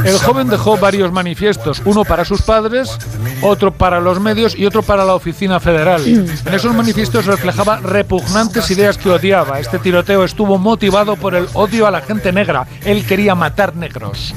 El 0.04 0.18
joven 0.18 0.48
dejó 0.48 0.76
varios 0.76 1.12
manifiestos, 1.12 1.82
uno 1.84 2.04
para 2.04 2.24
sus 2.24 2.42
padres, 2.42 2.98
otro 3.42 3.72
para 3.72 4.00
los 4.00 4.18
medios 4.18 4.58
y 4.58 4.66
otro 4.66 4.82
para 4.82 5.04
la 5.04 5.14
oficina 5.14 5.60
federal. 5.60 6.02
En 6.50 6.54
esos 6.54 6.74
manifiestos 6.74 7.26
reflejaba 7.26 7.76
repugnantes 7.76 8.70
ideas 8.70 8.98
que 8.98 9.10
odiaba. 9.10 9.60
Este 9.60 9.78
tiroteo 9.78 10.24
estuvo 10.24 10.58
motivado 10.58 10.79
por 11.16 11.34
el 11.34 11.46
odio 11.52 11.86
a 11.86 11.90
la 11.90 12.00
gente 12.00 12.32
negra. 12.32 12.66
Él 12.84 13.04
quería 13.06 13.34
matar 13.34 13.76
negros. 13.76 14.34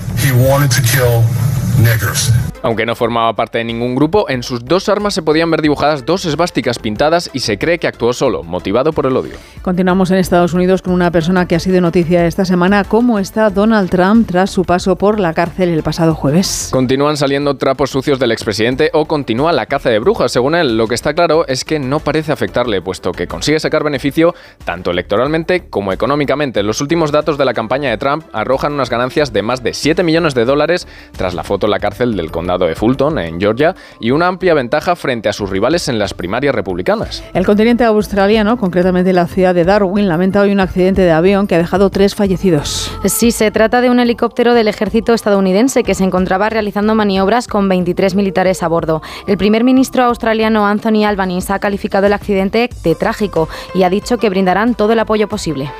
Aunque 2.63 2.85
no 2.85 2.95
formaba 2.95 3.33
parte 3.35 3.57
de 3.57 3.65
ningún 3.65 3.93
grupo, 3.93 4.29
en 4.29 4.41
sus 4.41 4.63
dos 4.63 4.87
armas 4.87 5.13
se 5.13 5.21
podían 5.21 5.51
ver 5.51 5.61
dibujadas 5.61 6.05
dos 6.05 6.23
esvásticas 6.23 6.79
pintadas 6.79 7.29
y 7.33 7.39
se 7.39 7.57
cree 7.57 7.77
que 7.77 7.87
actuó 7.87 8.13
solo, 8.13 8.41
motivado 8.41 8.93
por 8.93 9.05
el 9.05 9.17
odio. 9.17 9.33
Continuamos 9.61 10.11
en 10.11 10.17
Estados 10.17 10.53
Unidos 10.53 10.81
con 10.81 10.93
una 10.93 11.11
persona 11.11 11.45
que 11.45 11.55
ha 11.55 11.59
sido 11.59 11.81
noticia 11.81 12.25
esta 12.25 12.45
semana. 12.45 12.85
¿Cómo 12.85 13.19
está 13.19 13.49
Donald 13.49 13.89
Trump 13.89 14.29
tras 14.31 14.49
su 14.49 14.63
paso 14.63 14.95
por 14.95 15.19
la 15.19 15.33
cárcel 15.33 15.69
el 15.69 15.83
pasado 15.83 16.15
jueves? 16.15 16.69
Continúan 16.71 17.17
saliendo 17.17 17.57
trapos 17.57 17.89
sucios 17.89 18.17
del 18.17 18.31
expresidente 18.31 18.91
o 18.93 19.07
continúa 19.07 19.51
la 19.51 19.65
caza 19.65 19.89
de 19.89 19.99
brujas, 19.99 20.31
según 20.31 20.55
él. 20.55 20.77
Lo 20.77 20.87
que 20.87 20.95
está 20.95 21.13
claro 21.13 21.45
es 21.47 21.65
que 21.65 21.79
no 21.79 21.99
parece 21.99 22.31
afectarle, 22.31 22.81
puesto 22.81 23.11
que 23.11 23.27
consigue 23.27 23.59
sacar 23.59 23.83
beneficio 23.83 24.35
tanto 24.63 24.91
electoralmente 24.91 25.67
como 25.69 25.91
económicamente. 25.91 26.63
Los 26.63 26.79
últimos 26.79 27.11
datos 27.11 27.37
de 27.37 27.43
la 27.43 27.53
campaña 27.53 27.89
de 27.89 27.97
Trump 27.97 28.23
arrojan 28.31 28.71
unas 28.71 28.89
ganancias 28.89 29.33
de 29.33 29.41
más 29.41 29.63
de 29.63 29.73
7 29.73 30.01
millones 30.03 30.33
de 30.33 30.45
dólares 30.45 30.87
tras 31.17 31.33
la 31.33 31.43
foto 31.43 31.67
en 31.67 31.71
la 31.71 31.79
cárcel 31.79 32.15
del 32.15 32.31
condado 32.31 32.52
de 32.57 32.75
Fulton, 32.75 33.19
en 33.19 33.39
Georgia, 33.39 33.75
y 33.99 34.11
una 34.11 34.27
amplia 34.27 34.53
ventaja 34.53 34.95
frente 34.95 35.29
a 35.29 35.33
sus 35.33 35.49
rivales 35.49 35.87
en 35.87 35.99
las 35.99 36.13
primarias 36.13 36.55
republicanas. 36.55 37.23
El 37.33 37.45
continente 37.45 37.83
australiano, 37.83 38.57
concretamente 38.57 39.13
la 39.13 39.27
ciudad 39.27 39.55
de 39.55 39.63
Darwin, 39.65 40.07
lamenta 40.07 40.41
hoy 40.41 40.51
un 40.51 40.59
accidente 40.59 41.01
de 41.01 41.11
avión 41.11 41.47
que 41.47 41.55
ha 41.55 41.57
dejado 41.57 41.89
tres 41.89 42.15
fallecidos. 42.15 42.91
Sí, 43.05 43.31
se 43.31 43.51
trata 43.51 43.81
de 43.81 43.89
un 43.89 43.99
helicóptero 43.99 44.53
del 44.53 44.67
ejército 44.67 45.13
estadounidense 45.13 45.83
que 45.83 45.95
se 45.95 46.03
encontraba 46.03 46.49
realizando 46.49 46.95
maniobras 46.95 47.47
con 47.47 47.67
23 47.69 48.15
militares 48.15 48.63
a 48.63 48.67
bordo. 48.67 49.01
El 49.27 49.37
primer 49.37 49.63
ministro 49.63 50.03
australiano 50.03 50.65
Anthony 50.67 51.05
Albanese 51.05 51.53
ha 51.53 51.59
calificado 51.59 52.07
el 52.07 52.13
accidente 52.13 52.69
de 52.83 52.95
trágico 52.95 53.49
y 53.73 53.83
ha 53.83 53.89
dicho 53.89 54.17
que 54.17 54.29
brindarán 54.29 54.75
todo 54.75 54.93
el 54.93 54.99
apoyo 54.99 55.27
posible. 55.27 55.71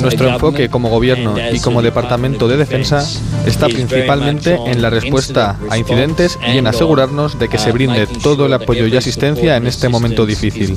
Nuestro 0.00 0.28
enfoque 0.28 0.68
como 0.68 0.88
gobierno 0.88 1.34
y 1.52 1.60
como 1.60 1.82
Departamento 1.82 2.48
de 2.48 2.56
Defensa 2.56 3.06
está 3.46 3.66
principalmente 3.66 4.58
en 4.66 4.82
la 4.82 4.90
respuesta 4.90 5.56
a 5.68 5.78
incidentes 5.78 6.38
y 6.46 6.58
en 6.58 6.66
asegurarnos 6.66 7.38
de 7.38 7.48
que 7.48 7.58
se 7.58 7.72
brinde 7.72 8.06
todo 8.22 8.46
el 8.46 8.52
apoyo 8.52 8.86
y 8.86 8.96
asistencia 8.96 9.56
en 9.56 9.66
este 9.66 9.88
momento 9.88 10.26
difícil. 10.26 10.76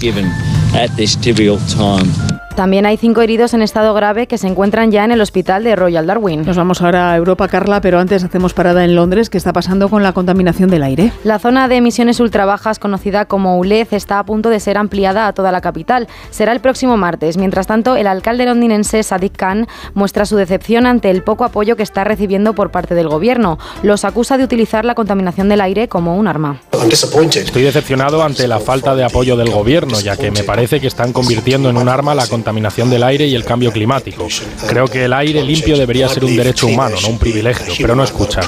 También 2.55 2.85
hay 2.85 2.97
cinco 2.97 3.21
heridos 3.21 3.55
en 3.55 3.63
estado 3.63 3.95
grave 3.95 4.27
que 4.27 4.37
se 4.37 4.47
encuentran 4.47 4.91
ya 4.91 5.03
en 5.03 5.11
el 5.11 5.21
hospital 5.21 5.63
de 5.63 5.75
Royal 5.75 6.05
Darwin. 6.05 6.43
Nos 6.45 6.55
vamos 6.55 6.83
ahora 6.83 7.11
a 7.11 7.17
Europa, 7.17 7.47
Carla, 7.47 7.81
pero 7.81 7.99
antes 7.99 8.23
hacemos 8.23 8.53
parada 8.53 8.85
en 8.85 8.95
Londres. 8.95 9.31
¿Qué 9.31 9.39
está 9.39 9.53
pasando 9.53 9.89
con 9.89 10.03
la 10.03 10.13
contaminación 10.13 10.69
del 10.69 10.83
aire? 10.83 11.11
La 11.23 11.39
zona 11.39 11.67
de 11.67 11.77
emisiones 11.77 12.19
ultrabajas, 12.19 12.77
conocida 12.77 13.25
como 13.25 13.57
ULEZ, 13.57 13.93
está 13.93 14.19
a 14.19 14.23
punto 14.23 14.49
de 14.49 14.59
ser 14.59 14.77
ampliada 14.77 15.25
a 15.25 15.33
toda 15.33 15.51
la 15.51 15.61
capital. 15.61 16.07
Será 16.29 16.51
el 16.51 16.59
próximo 16.59 16.95
martes. 16.95 17.37
Mientras 17.37 17.65
tanto, 17.65 17.95
el 17.95 18.05
alcalde 18.05 18.45
londinense 18.45 19.01
Sadiq 19.01 19.35
Khan 19.35 19.67
muestra 19.95 20.27
su 20.27 20.35
decepción 20.35 20.85
ante 20.85 21.09
el 21.09 21.23
poco 21.23 21.45
apoyo 21.45 21.75
que 21.75 21.83
está 21.83 22.03
recibiendo 22.03 22.53
por 22.53 22.69
parte 22.69 22.93
del 22.93 23.07
gobierno. 23.07 23.57
Los 23.81 24.05
acusa 24.05 24.37
de 24.37 24.43
utilizar 24.43 24.85
la 24.85 24.93
contaminación 24.93 25.49
del 25.49 25.61
aire 25.61 25.87
como 25.87 26.17
un 26.17 26.27
arma. 26.27 26.61
Estoy 26.71 27.63
decepcionado 27.63 28.21
ante 28.21 28.47
la 28.47 28.59
falta 28.59 28.93
de 28.93 29.03
apoyo 29.03 29.37
del 29.37 29.49
gobierno, 29.49 29.99
ya 29.99 30.17
que 30.17 30.29
me 30.29 30.43
parece 30.43 30.79
que 30.79 30.87
están 30.87 31.13
convirtiendo 31.13 31.69
en 31.69 31.77
un 31.77 31.89
arma 31.89 32.13
la 32.13 32.27
contaminación 32.27 32.42
del 32.43 33.03
aire 33.03 33.25
y 33.25 33.35
el 33.35 33.45
cambio 33.45 33.71
climático. 33.71 34.27
Creo 34.67 34.87
que 34.87 35.05
el 35.05 35.13
aire 35.13 35.43
limpio 35.43 35.77
debería 35.77 36.07
ser 36.09 36.25
un 36.25 36.35
derecho 36.35 36.67
humano, 36.67 36.95
no 37.01 37.09
un 37.09 37.17
privilegio, 37.17 37.73
pero 37.79 37.95
no 37.95 38.03
escuchan. 38.03 38.43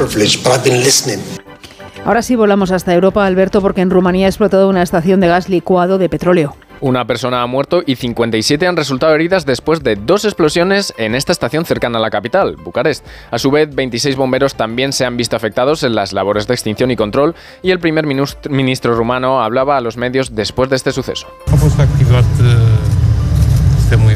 Ahora 2.05 2.21
sí 2.21 2.35
volamos 2.35 2.71
hasta 2.71 2.93
Europa, 2.93 3.25
Alberto, 3.25 3.61
porque 3.61 3.81
en 3.81 3.89
Rumanía 3.89 4.27
ha 4.27 4.29
explotado 4.29 4.69
una 4.69 4.83
estación 4.83 5.19
de 5.19 5.27
gas 5.27 5.49
licuado 5.49 5.97
de 5.97 6.07
petróleo. 6.07 6.55
Una 6.81 7.05
persona 7.05 7.41
ha 7.41 7.47
muerto 7.47 7.81
y 7.85 7.95
57 7.95 8.67
han 8.67 8.75
resultado 8.75 9.15
heridas 9.15 9.45
después 9.45 9.81
de 9.81 9.95
dos 9.95 10.25
explosiones 10.25 10.93
en 10.97 11.15
esta 11.15 11.31
estación 11.31 11.65
cercana 11.65 11.97
a 11.97 12.01
la 12.01 12.09
capital, 12.09 12.57
Bucarest. 12.57 13.05
A 13.31 13.39
su 13.39 13.49
vez, 13.49 13.73
26 13.73 14.15
bomberos 14.15 14.55
también 14.55 14.93
se 14.93 15.05
han 15.05 15.17
visto 15.17 15.35
afectados 15.35 15.83
en 15.83 15.95
las 15.95 16.13
labores 16.13 16.47
de 16.47 16.53
extinción 16.53 16.91
y 16.91 16.95
control 16.95 17.33
y 17.63 17.71
el 17.71 17.79
primer 17.79 18.05
ministro 18.05 18.93
rumano 18.93 19.41
hablaba 19.41 19.77
a 19.77 19.81
los 19.81 19.97
medios 19.97 20.35
después 20.35 20.69
de 20.69 20.75
este 20.75 20.91
suceso. 20.91 21.27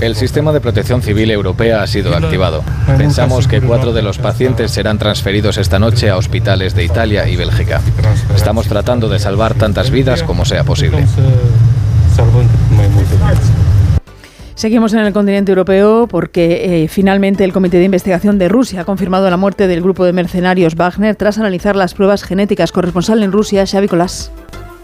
El 0.01 0.15
sistema 0.15 0.51
de 0.51 0.61
protección 0.61 1.01
civil 1.01 1.29
europea 1.31 1.81
ha 1.83 1.87
sido 1.87 2.15
activado. 2.15 2.63
Pensamos 2.97 3.47
que 3.47 3.61
cuatro 3.61 3.93
de 3.93 4.01
los 4.01 4.17
pacientes 4.17 4.71
serán 4.71 4.97
transferidos 4.97 5.57
esta 5.57 5.79
noche 5.79 6.09
a 6.09 6.17
hospitales 6.17 6.73
de 6.75 6.83
Italia 6.83 7.27
y 7.27 7.35
Bélgica. 7.35 7.81
Estamos 8.35 8.67
tratando 8.67 9.09
de 9.09 9.19
salvar 9.19 9.53
tantas 9.53 9.91
vidas 9.91 10.23
como 10.23 10.45
sea 10.45 10.63
posible. 10.63 11.05
Seguimos 14.59 14.93
en 14.93 14.99
el 14.99 15.13
continente 15.13 15.53
europeo 15.53 16.07
porque 16.07 16.83
eh, 16.83 16.87
finalmente 16.89 17.45
el 17.45 17.53
Comité 17.53 17.77
de 17.77 17.85
Investigación 17.85 18.37
de 18.37 18.49
Rusia 18.49 18.81
ha 18.81 18.83
confirmado 18.83 19.29
la 19.29 19.37
muerte 19.37 19.67
del 19.67 19.81
grupo 19.81 20.03
de 20.03 20.11
mercenarios 20.11 20.75
Wagner 20.75 21.15
tras 21.15 21.37
analizar 21.37 21.77
las 21.77 21.93
pruebas 21.93 22.23
genéticas. 22.23 22.73
Corresponsal 22.73 23.23
en 23.23 23.31
Rusia, 23.31 23.65
Xavi 23.65 23.87
Colás. 23.87 24.33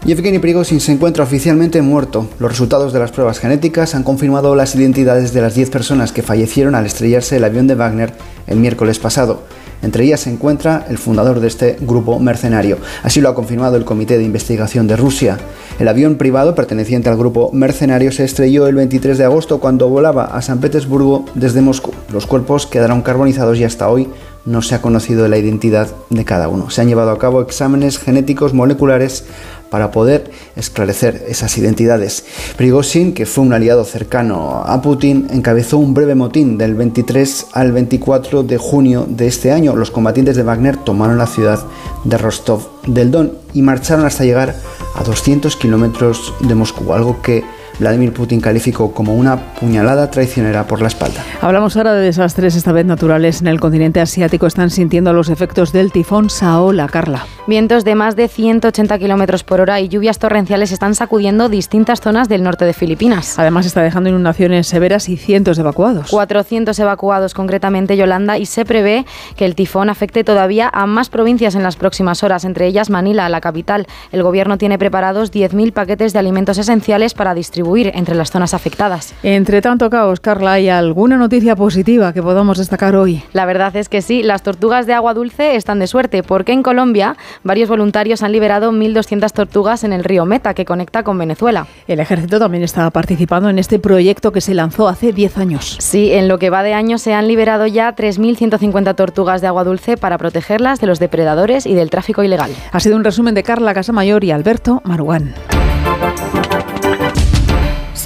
Yevgeny 0.06 0.38
Prigozhin 0.38 0.78
se 0.78 0.92
encuentra 0.92 1.24
oficialmente 1.24 1.82
muerto. 1.82 2.28
Los 2.38 2.52
resultados 2.52 2.92
de 2.92 3.00
las 3.00 3.10
pruebas 3.10 3.40
genéticas 3.40 3.96
han 3.96 4.04
confirmado 4.04 4.54
las 4.54 4.72
identidades 4.76 5.32
de 5.32 5.40
las 5.40 5.56
10 5.56 5.68
personas 5.70 6.12
que 6.12 6.22
fallecieron 6.22 6.76
al 6.76 6.86
estrellarse 6.86 7.38
el 7.38 7.44
avión 7.44 7.66
de 7.66 7.74
Wagner 7.74 8.12
el 8.46 8.60
miércoles 8.60 9.00
pasado. 9.00 9.42
Entre 9.82 10.04
ellas 10.04 10.20
se 10.20 10.30
encuentra 10.30 10.86
el 10.88 10.98
fundador 10.98 11.40
de 11.40 11.48
este 11.48 11.76
grupo 11.80 12.20
mercenario. 12.20 12.78
Así 13.02 13.20
lo 13.20 13.28
ha 13.28 13.34
confirmado 13.34 13.76
el 13.76 13.84
Comité 13.84 14.16
de 14.16 14.22
Investigación 14.22 14.86
de 14.86 14.96
Rusia. 14.96 15.38
El 15.80 15.88
avión 15.88 16.14
privado 16.14 16.54
perteneciente 16.54 17.08
al 17.08 17.16
grupo 17.16 17.50
mercenario 17.52 18.12
se 18.12 18.24
estrelló 18.24 18.68
el 18.68 18.76
23 18.76 19.18
de 19.18 19.24
agosto 19.24 19.58
cuando 19.58 19.88
volaba 19.88 20.26
a 20.26 20.40
San 20.40 20.60
Petersburgo 20.60 21.24
desde 21.34 21.62
Moscú. 21.62 21.92
Los 22.12 22.26
cuerpos 22.26 22.66
quedaron 22.66 23.02
carbonizados 23.02 23.58
y 23.58 23.64
hasta 23.64 23.88
hoy 23.88 24.08
no 24.46 24.62
se 24.62 24.76
ha 24.76 24.80
conocido 24.80 25.28
la 25.28 25.36
identidad 25.36 25.88
de 26.08 26.24
cada 26.24 26.48
uno. 26.48 26.70
Se 26.70 26.80
han 26.80 26.88
llevado 26.88 27.10
a 27.10 27.18
cabo 27.18 27.42
exámenes 27.42 27.98
genéticos 27.98 28.54
moleculares 28.54 29.24
para 29.70 29.90
poder 29.90 30.30
esclarecer 30.56 31.24
esas 31.28 31.56
identidades. 31.58 32.24
Prigozhin, 32.56 33.14
que 33.14 33.26
fue 33.26 33.44
un 33.44 33.52
aliado 33.52 33.84
cercano 33.84 34.62
a 34.64 34.80
Putin, 34.82 35.28
encabezó 35.30 35.78
un 35.78 35.94
breve 35.94 36.14
motín 36.14 36.58
del 36.58 36.74
23 36.74 37.46
al 37.52 37.72
24 37.72 38.42
de 38.42 38.58
junio 38.58 39.06
de 39.08 39.26
este 39.26 39.52
año. 39.52 39.76
Los 39.76 39.90
combatientes 39.90 40.36
de 40.36 40.42
Wagner 40.42 40.76
tomaron 40.76 41.18
la 41.18 41.26
ciudad 41.26 41.64
de 42.04 42.18
Rostov 42.18 42.68
del 42.86 43.10
Don 43.10 43.32
y 43.52 43.62
marcharon 43.62 44.06
hasta 44.06 44.24
llegar 44.24 44.54
a 44.94 45.02
200 45.02 45.56
kilómetros 45.56 46.34
de 46.40 46.54
Moscú, 46.54 46.92
algo 46.92 47.20
que 47.22 47.44
Vladimir 47.78 48.12
Putin 48.12 48.40
calificó 48.40 48.92
como 48.92 49.14
una 49.14 49.54
puñalada 49.54 50.10
traicionera 50.10 50.66
por 50.66 50.80
la 50.80 50.88
espalda. 50.88 51.24
Hablamos 51.40 51.76
ahora 51.76 51.94
de 51.94 52.02
desastres, 52.02 52.56
esta 52.56 52.72
vez 52.72 52.86
naturales, 52.86 53.40
en 53.40 53.48
el 53.48 53.60
continente 53.60 54.00
asiático. 54.00 54.46
Están 54.46 54.70
sintiendo 54.70 55.12
los 55.12 55.28
efectos 55.28 55.72
del 55.72 55.92
tifón 55.92 56.30
Saola, 56.30 56.88
Carla. 56.88 57.26
Vientos 57.48 57.84
de 57.84 57.94
más 57.94 58.16
de 58.16 58.26
180 58.26 58.98
kilómetros 58.98 59.44
por 59.44 59.60
hora 59.60 59.80
y 59.80 59.86
lluvias 59.88 60.18
torrenciales 60.18 60.72
están 60.72 60.96
sacudiendo 60.96 61.48
distintas 61.48 62.00
zonas 62.00 62.28
del 62.28 62.42
norte 62.42 62.64
de 62.64 62.72
Filipinas. 62.72 63.38
Además, 63.38 63.66
está 63.66 63.82
dejando 63.82 64.08
inundaciones 64.08 64.66
severas 64.66 65.08
y 65.08 65.16
cientos 65.16 65.56
de 65.56 65.60
evacuados. 65.60 66.10
400 66.10 66.76
evacuados 66.80 67.34
concretamente 67.34 67.96
Yolanda 67.96 68.36
y 68.36 68.46
se 68.46 68.64
prevé 68.64 69.06
que 69.36 69.44
el 69.44 69.54
tifón 69.54 69.90
afecte 69.90 70.24
todavía 70.24 70.68
a 70.74 70.86
más 70.86 71.08
provincias 71.08 71.54
en 71.54 71.62
las 71.62 71.76
próximas 71.76 72.24
horas, 72.24 72.44
entre 72.44 72.66
ellas 72.66 72.90
Manila, 72.90 73.28
la 73.28 73.40
capital. 73.40 73.86
El 74.10 74.24
gobierno 74.24 74.58
tiene 74.58 74.76
preparados 74.76 75.32
10.000 75.32 75.72
paquetes 75.72 76.12
de 76.12 76.18
alimentos 76.18 76.58
esenciales 76.58 77.14
para 77.14 77.32
distribuir 77.32 77.92
entre 77.94 78.16
las 78.16 78.32
zonas 78.32 78.54
afectadas. 78.54 79.14
Entre 79.22 79.62
tanto 79.62 79.88
caos, 79.88 80.18
Carla, 80.18 80.54
¿hay 80.54 80.68
alguna 80.68 81.16
noticia 81.16 81.54
positiva 81.54 82.12
que 82.12 82.24
podamos 82.24 82.58
destacar 82.58 82.96
hoy? 82.96 83.22
La 83.32 83.46
verdad 83.46 83.76
es 83.76 83.88
que 83.88 84.02
sí, 84.02 84.24
las 84.24 84.42
tortugas 84.42 84.88
de 84.88 84.94
agua 84.94 85.14
dulce 85.14 85.54
están 85.54 85.78
de 85.78 85.86
suerte, 85.86 86.24
porque 86.24 86.50
en 86.50 86.64
Colombia 86.64 87.16
varios 87.42 87.68
voluntarios 87.68 88.22
han 88.22 88.32
liberado 88.32 88.72
1.200 88.72 89.30
tortugas 89.32 89.84
en 89.84 89.92
el 89.92 90.04
río 90.04 90.24
Meta, 90.24 90.54
que 90.54 90.64
conecta 90.64 91.02
con 91.02 91.18
Venezuela. 91.18 91.66
El 91.86 92.00
ejército 92.00 92.38
también 92.38 92.62
está 92.62 92.90
participando 92.90 93.48
en 93.48 93.58
este 93.58 93.78
proyecto 93.78 94.32
que 94.32 94.40
se 94.40 94.54
lanzó 94.54 94.88
hace 94.88 95.12
10 95.12 95.38
años. 95.38 95.76
Sí, 95.80 96.12
en 96.12 96.28
lo 96.28 96.38
que 96.38 96.50
va 96.50 96.62
de 96.62 96.74
año 96.74 96.98
se 96.98 97.14
han 97.14 97.28
liberado 97.28 97.66
ya 97.66 97.94
3.150 97.94 98.94
tortugas 98.94 99.40
de 99.40 99.46
agua 99.46 99.64
dulce 99.64 99.96
para 99.96 100.18
protegerlas 100.18 100.80
de 100.80 100.86
los 100.86 100.98
depredadores 100.98 101.66
y 101.66 101.74
del 101.74 101.90
tráfico 101.90 102.22
ilegal. 102.22 102.50
Ha 102.72 102.80
sido 102.80 102.96
un 102.96 103.04
resumen 103.04 103.34
de 103.34 103.42
Carla 103.42 103.74
Casamayor 103.74 104.24
y 104.24 104.30
Alberto 104.30 104.82
Maruán. 104.84 105.34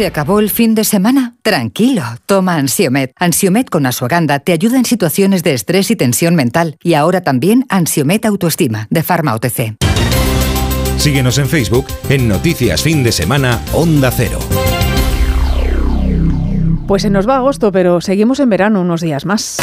¿Se 0.01 0.07
acabó 0.07 0.41
el 0.41 0.49
fin 0.49 0.75
de 0.75 0.85
semana? 0.85 1.35
Tranquilo, 1.43 2.03
toma 2.25 2.55
Ansiomet. 2.55 3.13
Ansiomet 3.17 3.69
con 3.69 3.85
Asuaganda 3.85 4.39
te 4.39 4.53
ayuda 4.53 4.79
en 4.79 4.87
situaciones 4.87 5.43
de 5.43 5.53
estrés 5.53 5.91
y 5.91 5.97
tensión 5.97 6.35
mental. 6.37 6.79
Y 6.83 6.95
ahora 6.95 7.21
también 7.21 7.67
Ansiomet 7.69 8.25
Autoestima, 8.25 8.87
de 8.89 9.03
Pharma 9.03 9.35
OTC. 9.35 9.77
Síguenos 10.97 11.37
en 11.37 11.49
Facebook 11.49 11.85
en 12.09 12.29
Noticias 12.29 12.83
Fin 12.83 13.05
de 13.05 13.13
Semana 13.13 13.61
Onda 13.75 14.11
Cero. 14.11 14.39
Pues 16.89 17.03
se 17.03 17.11
nos 17.11 17.29
va 17.29 17.37
agosto, 17.37 17.71
pero 17.71 18.01
seguimos 18.01 18.41
en 18.41 18.49
verano 18.49 18.81
unos 18.81 19.03
días 19.03 19.27
más. 19.27 19.59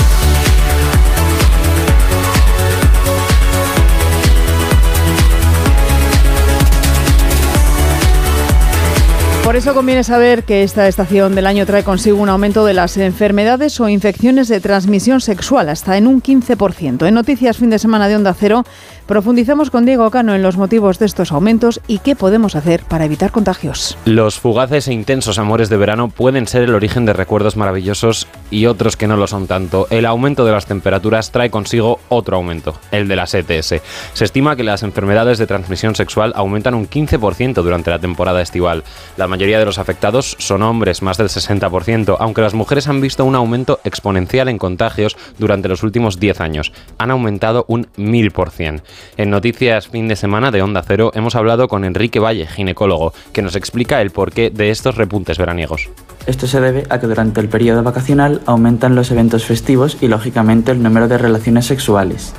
Por 9.48 9.56
eso 9.56 9.74
conviene 9.74 10.04
saber 10.04 10.44
que 10.44 10.64
esta 10.64 10.90
estación 10.90 11.34
del 11.34 11.48
año 11.48 11.66
trae 11.66 11.86
consigo 11.86 12.22
un 12.22 12.28
aumento 12.28 12.66
de 12.66 12.74
las 12.74 12.98
enfermedades 12.98 13.80
o 13.80 13.88
infecciones 13.88 14.50
de 14.50 14.60
transmisión 14.60 15.22
sexual, 15.22 15.70
hasta 15.70 15.96
en 15.96 16.06
un 16.06 16.22
15%. 16.22 17.08
En 17.08 17.14
Noticias 17.14 17.56
Fin 17.56 17.70
de 17.70 17.80
Semana 17.80 18.10
de 18.10 18.18
Onda 18.18 18.34
Cero 18.34 18.66
profundizamos 19.08 19.72
con 19.72 19.86
Diego 19.86 20.12
Cano 20.12 20.36
en 20.36 20.44
los 20.44 20.58
motivos 20.58 21.00
de 21.00 21.06
estos 21.06 21.32
aumentos 21.32 21.82
y 21.88 22.00
qué 22.00 22.16
podemos 22.16 22.56
hacer 22.56 22.84
para 22.84 23.06
evitar 23.06 23.32
contagios. 23.32 23.98
Los 24.06 24.40
fugaces 24.40 24.88
e 24.88 24.94
intensos 24.94 25.40
amores 25.40 25.70
de 25.70 25.78
verano 25.78 26.10
pueden 26.10 26.46
ser 26.46 26.64
el 26.64 26.76
origen 26.76 27.06
de 27.06 27.14
recuerdos 27.14 27.56
maravillosos 27.56 28.28
y 28.52 28.66
otros 28.66 28.98
que 28.98 29.08
no 29.08 29.18
lo 29.18 29.28
son 29.28 29.48
tanto. 29.48 29.88
El 29.90 30.06
aumento 30.06 30.46
de 30.46 30.52
las 30.52 30.66
temperaturas 30.66 31.32
trae 31.32 31.50
consigo 31.50 32.00
otro 32.10 32.38
aumento, 32.38 32.80
el 32.92 33.08
de 33.08 33.16
las 33.16 33.34
ETS. 33.34 33.82
Se 34.14 34.26
estima 34.26 34.56
que 34.56 34.64
las 34.64 34.84
enfermedades 34.84 35.38
de 35.38 35.48
transmisión 35.48 35.96
sexual 35.96 36.34
aumentan 36.36 36.76
un 36.76 36.90
15% 36.90 37.62
durante 37.64 37.90
la 37.90 38.00
temporada 38.00 38.42
estival. 38.42 38.84
La 39.16 39.28
mayoría 39.28 39.60
de 39.60 39.66
los 39.66 39.80
afectados 39.80 40.36
son 40.40 40.62
hombres, 40.64 41.02
más 41.02 41.18
del 41.18 41.30
60%, 41.30 42.18
aunque 42.20 42.42
las 42.42 42.54
mujeres 42.54 42.88
han 42.88 43.02
visto 43.02 43.24
un 43.24 43.36
aumento 43.36 43.80
exponencial 43.86 44.50
en 44.50 44.58
contagios 44.58 45.16
durante 45.38 45.70
los 45.70 45.84
últimos 45.84 46.20
10 46.20 46.42
años. 46.42 46.74
Han 46.98 47.12
aumentado 47.12 47.64
un 47.68 47.88
1000%. 47.98 48.82
En 49.18 49.30
Noticias 49.30 49.88
Fin 49.88 50.08
de 50.08 50.16
Semana 50.16 50.52
de 50.52 50.62
Onda 50.62 50.84
Cero 50.86 51.12
hemos 51.14 51.36
hablado 51.36 51.68
con 51.68 51.86
Enrique 51.86 52.20
Valle, 52.20 52.48
ginecólogo, 52.48 53.14
que 53.34 53.42
nos 53.42 53.56
explica 53.56 54.02
el 54.02 54.12
porqué 54.12 54.50
de 54.50 54.70
estos 54.70 54.96
repuntes 54.96 55.38
veraniegos. 55.38 55.90
Esto 56.26 56.48
se 56.48 56.60
debe 56.60 56.84
a 56.90 57.00
que 57.00 57.08
durante 57.08 57.40
el 57.40 57.50
periodo 57.50 57.84
vacacional 57.84 58.42
aumentan 58.46 58.96
los 58.96 59.12
eventos 59.12 59.46
festivos 59.46 59.98
y 60.02 60.08
lógicamente 60.08 60.72
el 60.72 60.84
número 60.84 61.08
de 61.08 61.18
relaciones 61.18 61.66
sexuales. 61.66 62.34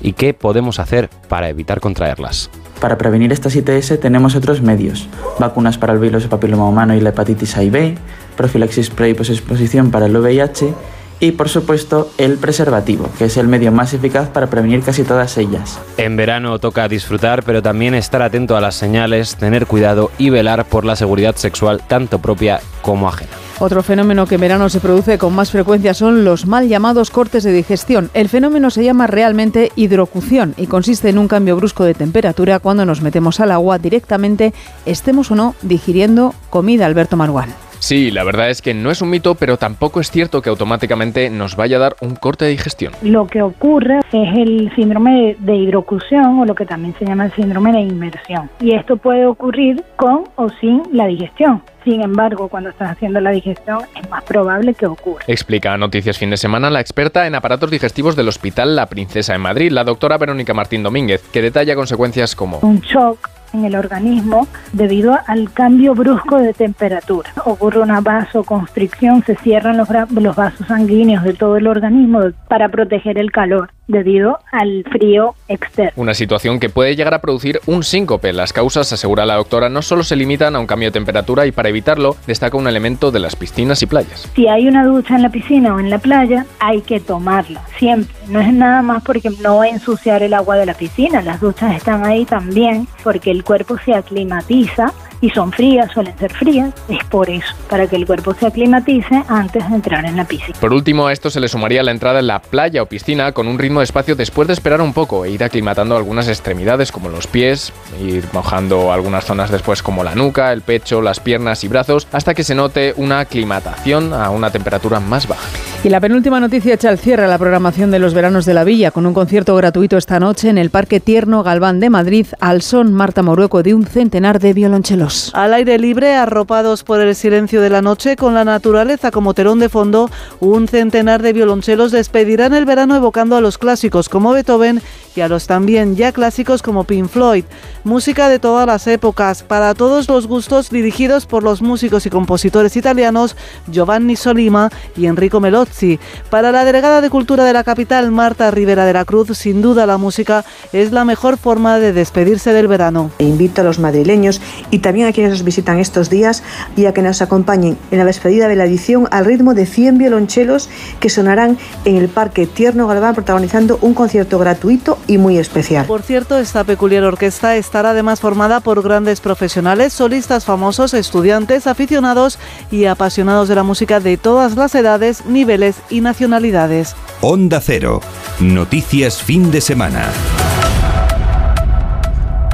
¿Y 0.00 0.12
qué 0.12 0.34
podemos 0.34 0.78
hacer 0.78 1.08
para 1.28 1.48
evitar 1.48 1.80
contraerlas? 1.80 2.50
Para 2.80 2.98
prevenir 2.98 3.32
estas 3.32 3.56
ITS 3.56 3.98
tenemos 4.00 4.36
otros 4.36 4.62
medios, 4.62 5.08
vacunas 5.38 5.78
para 5.78 5.92
el 5.92 5.98
virus 5.98 6.22
de 6.24 6.28
papiloma 6.28 6.68
humano 6.68 6.94
y 6.94 7.00
la 7.00 7.08
hepatitis 7.10 7.56
A 7.56 7.64
y 7.64 7.70
B, 7.70 7.96
profilaxis 8.36 8.90
pre 8.90 9.10
y 9.10 9.14
posexposición 9.14 9.90
para 9.90 10.06
el 10.06 10.16
VIH 10.16 10.72
y 11.20 11.32
por 11.32 11.48
supuesto 11.48 12.10
el 12.18 12.38
preservativo, 12.38 13.08
que 13.18 13.26
es 13.26 13.36
el 13.36 13.48
medio 13.48 13.72
más 13.72 13.94
eficaz 13.94 14.28
para 14.28 14.48
prevenir 14.48 14.82
casi 14.82 15.02
todas 15.04 15.36
ellas. 15.38 15.78
En 15.96 16.16
verano 16.16 16.58
toca 16.58 16.88
disfrutar, 16.88 17.42
pero 17.42 17.62
también 17.62 17.94
estar 17.94 18.22
atento 18.22 18.56
a 18.56 18.60
las 18.60 18.74
señales, 18.74 19.36
tener 19.36 19.66
cuidado 19.66 20.10
y 20.18 20.30
velar 20.30 20.64
por 20.66 20.84
la 20.84 20.96
seguridad 20.96 21.36
sexual 21.36 21.82
tanto 21.86 22.18
propia 22.18 22.60
como 22.82 23.08
ajena. 23.08 23.30
Otro 23.60 23.82
fenómeno 23.82 24.26
que 24.26 24.36
en 24.36 24.40
verano 24.40 24.68
se 24.68 24.78
produce 24.78 25.18
con 25.18 25.34
más 25.34 25.50
frecuencia 25.50 25.92
son 25.92 26.24
los 26.24 26.46
mal 26.46 26.68
llamados 26.68 27.10
cortes 27.10 27.42
de 27.42 27.52
digestión. 27.52 28.08
El 28.14 28.28
fenómeno 28.28 28.70
se 28.70 28.84
llama 28.84 29.08
realmente 29.08 29.72
hidrocución 29.74 30.54
y 30.56 30.68
consiste 30.68 31.08
en 31.08 31.18
un 31.18 31.26
cambio 31.26 31.56
brusco 31.56 31.82
de 31.82 31.94
temperatura 31.94 32.60
cuando 32.60 32.86
nos 32.86 33.02
metemos 33.02 33.40
al 33.40 33.50
agua 33.50 33.78
directamente, 33.78 34.54
estemos 34.86 35.32
o 35.32 35.34
no 35.34 35.56
digiriendo 35.62 36.34
comida. 36.50 36.86
Alberto 36.86 37.16
Marguán. 37.16 37.67
Sí, 37.78 38.10
la 38.10 38.24
verdad 38.24 38.50
es 38.50 38.62
que 38.62 38.74
no 38.74 38.90
es 38.90 39.02
un 39.02 39.10
mito, 39.10 39.34
pero 39.34 39.56
tampoco 39.56 40.00
es 40.00 40.10
cierto 40.10 40.42
que 40.42 40.50
automáticamente 40.50 41.30
nos 41.30 41.56
vaya 41.56 41.76
a 41.76 41.80
dar 41.80 41.96
un 42.00 42.16
corte 42.16 42.44
de 42.44 42.52
digestión. 42.52 42.92
Lo 43.02 43.26
que 43.26 43.42
ocurre 43.42 43.98
es 44.12 44.36
el 44.36 44.72
síndrome 44.74 45.36
de 45.38 45.56
hidrocución 45.56 46.40
o 46.40 46.44
lo 46.44 46.54
que 46.54 46.66
también 46.66 46.94
se 46.98 47.04
llama 47.04 47.26
el 47.26 47.32
síndrome 47.32 47.72
de 47.72 47.80
inmersión. 47.80 48.50
Y 48.60 48.74
esto 48.74 48.96
puede 48.96 49.26
ocurrir 49.26 49.82
con 49.96 50.24
o 50.36 50.48
sin 50.60 50.82
la 50.92 51.06
digestión. 51.06 51.62
Sin 51.84 52.02
embargo, 52.02 52.48
cuando 52.48 52.70
estás 52.70 52.90
haciendo 52.90 53.20
la 53.20 53.30
digestión 53.30 53.80
es 53.96 54.10
más 54.10 54.22
probable 54.24 54.74
que 54.74 54.86
ocurra. 54.86 55.24
Explica 55.26 55.72
a 55.72 55.78
Noticias 55.78 56.18
Fin 56.18 56.30
de 56.30 56.36
Semana 56.36 56.68
la 56.70 56.80
experta 56.80 57.26
en 57.26 57.34
aparatos 57.34 57.70
digestivos 57.70 58.16
del 58.16 58.28
Hospital 58.28 58.76
La 58.76 58.86
Princesa 58.86 59.34
en 59.34 59.40
Madrid, 59.40 59.70
la 59.70 59.84
doctora 59.84 60.18
Verónica 60.18 60.52
Martín 60.52 60.82
Domínguez, 60.82 61.22
que 61.32 61.40
detalla 61.40 61.74
consecuencias 61.74 62.34
como 62.34 62.58
un 62.58 62.80
shock 62.80 63.37
en 63.52 63.64
el 63.64 63.76
organismo 63.76 64.48
debido 64.72 65.18
al 65.26 65.52
cambio 65.52 65.94
brusco 65.94 66.38
de 66.38 66.52
temperatura. 66.52 67.30
Ocurre 67.44 67.80
una 67.80 68.00
vasoconstricción, 68.00 69.22
se 69.24 69.36
cierran 69.36 69.76
los, 69.76 69.88
los 70.10 70.36
vasos 70.36 70.66
sanguíneos 70.66 71.24
de 71.24 71.34
todo 71.34 71.56
el 71.56 71.66
organismo 71.66 72.20
para 72.48 72.68
proteger 72.68 73.18
el 73.18 73.32
calor 73.32 73.70
debido 73.88 74.38
al 74.52 74.84
frío 74.84 75.34
externo. 75.48 75.92
Una 75.96 76.14
situación 76.14 76.60
que 76.60 76.68
puede 76.68 76.94
llegar 76.94 77.14
a 77.14 77.20
producir 77.20 77.60
un 77.66 77.82
síncope. 77.82 78.32
Las 78.32 78.52
causas, 78.52 78.92
asegura 78.92 79.26
la 79.26 79.34
doctora, 79.34 79.68
no 79.68 79.82
solo 79.82 80.04
se 80.04 80.14
limitan 80.14 80.54
a 80.54 80.60
un 80.60 80.66
cambio 80.66 80.88
de 80.88 80.92
temperatura 80.92 81.46
y 81.46 81.52
para 81.52 81.70
evitarlo 81.70 82.16
destaca 82.26 82.56
un 82.56 82.68
elemento 82.68 83.10
de 83.10 83.18
las 83.18 83.34
piscinas 83.34 83.82
y 83.82 83.86
playas. 83.86 84.30
Si 84.34 84.46
hay 84.46 84.68
una 84.68 84.84
ducha 84.84 85.16
en 85.16 85.22
la 85.22 85.30
piscina 85.30 85.74
o 85.74 85.80
en 85.80 85.90
la 85.90 85.98
playa, 85.98 86.46
hay 86.60 86.82
que 86.82 87.00
tomarla, 87.00 87.62
siempre. 87.78 88.14
No 88.28 88.40
es 88.40 88.52
nada 88.52 88.82
más 88.82 89.02
porque 89.02 89.30
no 89.42 89.64
ensuciar 89.64 90.22
el 90.22 90.34
agua 90.34 90.56
de 90.56 90.66
la 90.66 90.74
piscina, 90.74 91.22
las 91.22 91.40
duchas 91.40 91.74
están 91.74 92.04
ahí 92.04 92.26
también 92.26 92.86
porque 93.02 93.30
el 93.38 93.44
cuerpo 93.44 93.78
se 93.84 93.94
aclimatiza 93.94 94.92
y 95.20 95.30
son 95.30 95.52
frías, 95.52 95.90
suelen 95.92 96.16
ser 96.18 96.32
frías, 96.32 96.72
es 96.88 97.04
por 97.04 97.30
eso, 97.30 97.46
para 97.68 97.86
que 97.86 97.96
el 97.96 98.06
cuerpo 98.06 98.34
se 98.34 98.46
aclimatice 98.46 99.22
antes 99.28 99.68
de 99.68 99.76
entrar 99.76 100.04
en 100.04 100.16
la 100.16 100.24
piscina. 100.24 100.56
Por 100.60 100.72
último, 100.72 101.06
a 101.06 101.12
esto 101.12 101.30
se 101.30 101.40
le 101.40 101.48
sumaría 101.48 101.82
la 101.82 101.92
entrada 101.92 102.20
en 102.20 102.26
la 102.26 102.40
playa 102.40 102.82
o 102.82 102.86
piscina 102.86 103.32
con 103.32 103.46
un 103.48 103.58
ritmo 103.58 103.80
de 103.80 103.84
espacio 103.84 104.16
después 104.16 104.48
de 104.48 104.54
esperar 104.54 104.80
un 104.80 104.92
poco 104.92 105.24
e 105.24 105.30
ir 105.30 105.42
aclimatando 105.42 105.96
algunas 105.96 106.28
extremidades 106.28 106.92
como 106.92 107.08
los 107.08 107.26
pies, 107.26 107.72
ir 108.00 108.24
mojando 108.32 108.92
algunas 108.92 109.24
zonas 109.24 109.50
después 109.50 109.82
como 109.82 110.04
la 110.04 110.14
nuca, 110.14 110.52
el 110.52 110.62
pecho, 110.62 111.00
las 111.00 111.20
piernas 111.20 111.62
y 111.62 111.68
brazos, 111.68 112.08
hasta 112.12 112.34
que 112.34 112.44
se 112.44 112.54
note 112.54 112.92
una 112.96 113.20
aclimatación 113.20 114.12
a 114.12 114.30
una 114.30 114.50
temperatura 114.50 115.00
más 115.00 115.28
baja. 115.28 115.48
Y 115.84 115.90
la 115.90 116.00
penúltima 116.00 116.40
noticia 116.40 116.74
echa 116.74 116.88
al 116.88 116.98
cierre 116.98 117.24
a 117.24 117.28
la 117.28 117.38
programación 117.38 117.92
de 117.92 118.00
los 118.00 118.12
veranos 118.12 118.44
de 118.44 118.52
la 118.52 118.64
Villa 118.64 118.90
con 118.90 119.06
un 119.06 119.14
concierto 119.14 119.54
gratuito 119.54 119.96
esta 119.96 120.18
noche 120.18 120.48
en 120.48 120.58
el 120.58 120.70
Parque 120.70 120.98
Tierno 120.98 121.44
Galván 121.44 121.78
de 121.78 121.88
Madrid 121.88 122.26
al 122.40 122.62
son 122.62 122.92
Marta 122.92 123.22
Morueco 123.22 123.62
de 123.62 123.74
un 123.74 123.86
centenar 123.86 124.40
de 124.40 124.54
violonchelos. 124.54 125.30
Al 125.34 125.54
aire 125.54 125.78
libre, 125.78 126.16
arropados 126.16 126.82
por 126.82 127.00
el 127.00 127.14
silencio 127.14 127.60
de 127.60 127.70
la 127.70 127.80
noche, 127.80 128.16
con 128.16 128.34
la 128.34 128.44
naturaleza 128.44 129.12
como 129.12 129.34
telón 129.34 129.60
de 129.60 129.68
fondo, 129.68 130.10
un 130.40 130.66
centenar 130.66 131.22
de 131.22 131.32
violonchelos 131.32 131.92
despedirán 131.92 132.54
el 132.54 132.64
verano 132.64 132.96
evocando 132.96 133.36
a 133.36 133.40
los 133.40 133.56
clásicos 133.56 134.08
como 134.08 134.32
Beethoven 134.32 134.82
y 135.14 135.20
a 135.20 135.28
los 135.28 135.46
también 135.46 135.94
ya 135.94 136.10
clásicos 136.10 136.60
como 136.60 136.84
Pink 136.84 137.08
Floyd. 137.08 137.44
Música 137.84 138.28
de 138.28 138.40
todas 138.40 138.66
las 138.66 138.88
épocas, 138.88 139.44
para 139.44 139.74
todos 139.74 140.08
los 140.08 140.26
gustos, 140.26 140.70
dirigidos 140.70 141.24
por 141.24 141.44
los 141.44 141.62
músicos 141.62 142.04
y 142.04 142.10
compositores 142.10 142.76
italianos 142.76 143.36
Giovanni 143.68 144.16
Solima 144.16 144.70
y 144.96 145.06
Enrico 145.06 145.38
Melozzi 145.40 145.67
Tozzi. 145.68 145.98
Para 146.30 146.52
la 146.52 146.64
delegada 146.64 147.00
de 147.00 147.10
Cultura 147.10 147.44
de 147.44 147.52
la 147.52 147.64
capital, 147.64 148.10
Marta 148.10 148.50
Rivera 148.50 148.84
de 148.84 148.92
la 148.92 149.04
Cruz, 149.04 149.36
sin 149.36 149.62
duda 149.62 149.86
la 149.86 149.98
música 149.98 150.44
es 150.72 150.92
la 150.92 151.04
mejor 151.04 151.38
forma 151.38 151.78
de 151.78 151.92
despedirse 151.92 152.52
del 152.52 152.68
verano. 152.68 153.10
Invito 153.18 153.60
a 153.60 153.64
los 153.64 153.78
madrileños 153.78 154.40
y 154.70 154.78
también 154.78 155.08
a 155.08 155.12
quienes 155.12 155.32
nos 155.32 155.44
visitan 155.44 155.78
estos 155.78 156.10
días 156.10 156.42
y 156.76 156.86
a 156.86 156.92
que 156.92 157.02
nos 157.02 157.22
acompañen 157.22 157.76
en 157.90 157.98
la 157.98 158.04
despedida 158.04 158.48
de 158.48 158.56
la 158.56 158.64
edición 158.64 159.08
al 159.10 159.24
ritmo 159.24 159.54
de 159.54 159.66
100 159.66 159.98
violonchelos 159.98 160.68
que 161.00 161.10
sonarán 161.10 161.58
en 161.84 161.96
el 161.96 162.08
Parque 162.08 162.46
Tierno 162.46 162.86
Galván 162.86 163.14
protagonizando 163.14 163.78
un 163.82 163.94
concierto 163.94 164.38
gratuito 164.38 164.98
y 165.06 165.18
muy 165.18 165.38
especial. 165.38 165.86
Por 165.86 166.02
cierto, 166.02 166.38
esta 166.38 166.64
peculiar 166.64 167.04
orquesta 167.04 167.56
estará 167.56 167.90
además 167.90 168.20
formada 168.20 168.60
por 168.60 168.82
grandes 168.82 169.20
profesionales, 169.20 169.92
solistas 169.92 170.44
famosos, 170.44 170.94
estudiantes, 170.94 171.66
aficionados 171.66 172.38
y 172.70 172.86
apasionados 172.86 173.48
de 173.48 173.54
la 173.54 173.62
música 173.62 174.00
de 174.00 174.16
todas 174.16 174.56
las 174.56 174.74
edades, 174.74 175.26
niveles 175.26 175.57
y 175.90 176.00
nacionalidades. 176.00 176.94
Onda 177.20 177.60
Cero. 177.60 178.00
Noticias 178.40 179.22
fin 179.22 179.50
de 179.50 179.60
semana. 179.60 180.06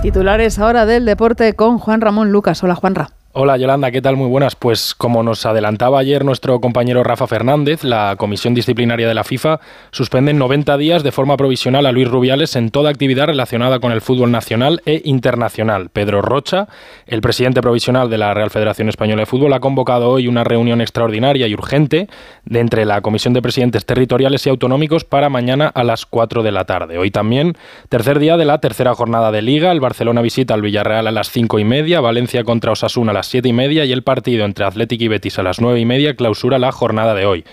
Titulares 0.02 0.58
ahora 0.58 0.86
del 0.86 1.04
deporte 1.04 1.54
con 1.54 1.78
Juan 1.78 2.00
Ramón 2.00 2.30
Lucas. 2.30 2.62
Hola 2.62 2.74
Juanra. 2.74 3.13
Hola 3.36 3.56
Yolanda, 3.56 3.90
¿qué 3.90 4.00
tal? 4.00 4.16
Muy 4.16 4.28
buenas. 4.28 4.54
Pues 4.54 4.94
como 4.94 5.24
nos 5.24 5.44
adelantaba 5.44 5.98
ayer 5.98 6.24
nuestro 6.24 6.60
compañero 6.60 7.02
Rafa 7.02 7.26
Fernández, 7.26 7.82
la 7.82 8.14
Comisión 8.16 8.54
Disciplinaria 8.54 9.08
de 9.08 9.14
la 9.14 9.24
FIFA 9.24 9.58
suspende 9.90 10.30
en 10.30 10.38
90 10.38 10.76
días 10.76 11.02
de 11.02 11.10
forma 11.10 11.36
provisional 11.36 11.84
a 11.86 11.90
Luis 11.90 12.06
Rubiales 12.06 12.54
en 12.54 12.70
toda 12.70 12.90
actividad 12.90 13.26
relacionada 13.26 13.80
con 13.80 13.90
el 13.90 14.02
fútbol 14.02 14.30
nacional 14.30 14.82
e 14.86 15.02
internacional. 15.04 15.88
Pedro 15.88 16.22
Rocha, 16.22 16.68
el 17.08 17.22
presidente 17.22 17.60
provisional 17.60 18.08
de 18.08 18.18
la 18.18 18.32
Real 18.34 18.50
Federación 18.50 18.88
Española 18.88 19.22
de 19.22 19.26
Fútbol, 19.26 19.52
ha 19.52 19.58
convocado 19.58 20.10
hoy 20.10 20.28
una 20.28 20.44
reunión 20.44 20.80
extraordinaria 20.80 21.48
y 21.48 21.54
urgente 21.54 22.06
de 22.44 22.60
entre 22.60 22.84
la 22.84 23.00
Comisión 23.00 23.34
de 23.34 23.42
Presidentes 23.42 23.84
Territoriales 23.84 24.46
y 24.46 24.50
Autonómicos 24.50 25.02
para 25.02 25.28
mañana 25.28 25.66
a 25.74 25.82
las 25.82 26.06
4 26.06 26.44
de 26.44 26.52
la 26.52 26.66
tarde. 26.66 26.98
Hoy 26.98 27.10
también, 27.10 27.54
tercer 27.88 28.20
día 28.20 28.36
de 28.36 28.44
la 28.44 28.58
tercera 28.58 28.94
jornada 28.94 29.32
de 29.32 29.42
Liga, 29.42 29.72
el 29.72 29.80
Barcelona 29.80 30.22
visita 30.22 30.54
al 30.54 30.62
Villarreal 30.62 31.08
a 31.08 31.10
las 31.10 31.30
5 31.30 31.58
y 31.58 31.64
media, 31.64 32.00
Valencia 32.00 32.44
contra 32.44 32.70
Osasuna 32.70 33.10
a 33.10 33.14
las 33.14 33.23
siete 33.26 33.48
y 33.48 33.52
media 33.52 33.84
y 33.84 33.92
el 33.92 34.02
partido 34.02 34.44
entre 34.44 34.64
Athletic 34.64 35.00
y 35.00 35.08
Betis 35.08 35.38
a 35.38 35.42
las 35.42 35.60
nueve 35.60 35.80
y 35.80 35.84
media 35.84 36.14
clausura 36.14 36.58
la 36.58 36.72
jornada 36.72 37.14
de 37.14 37.26
hoy. 37.26 37.44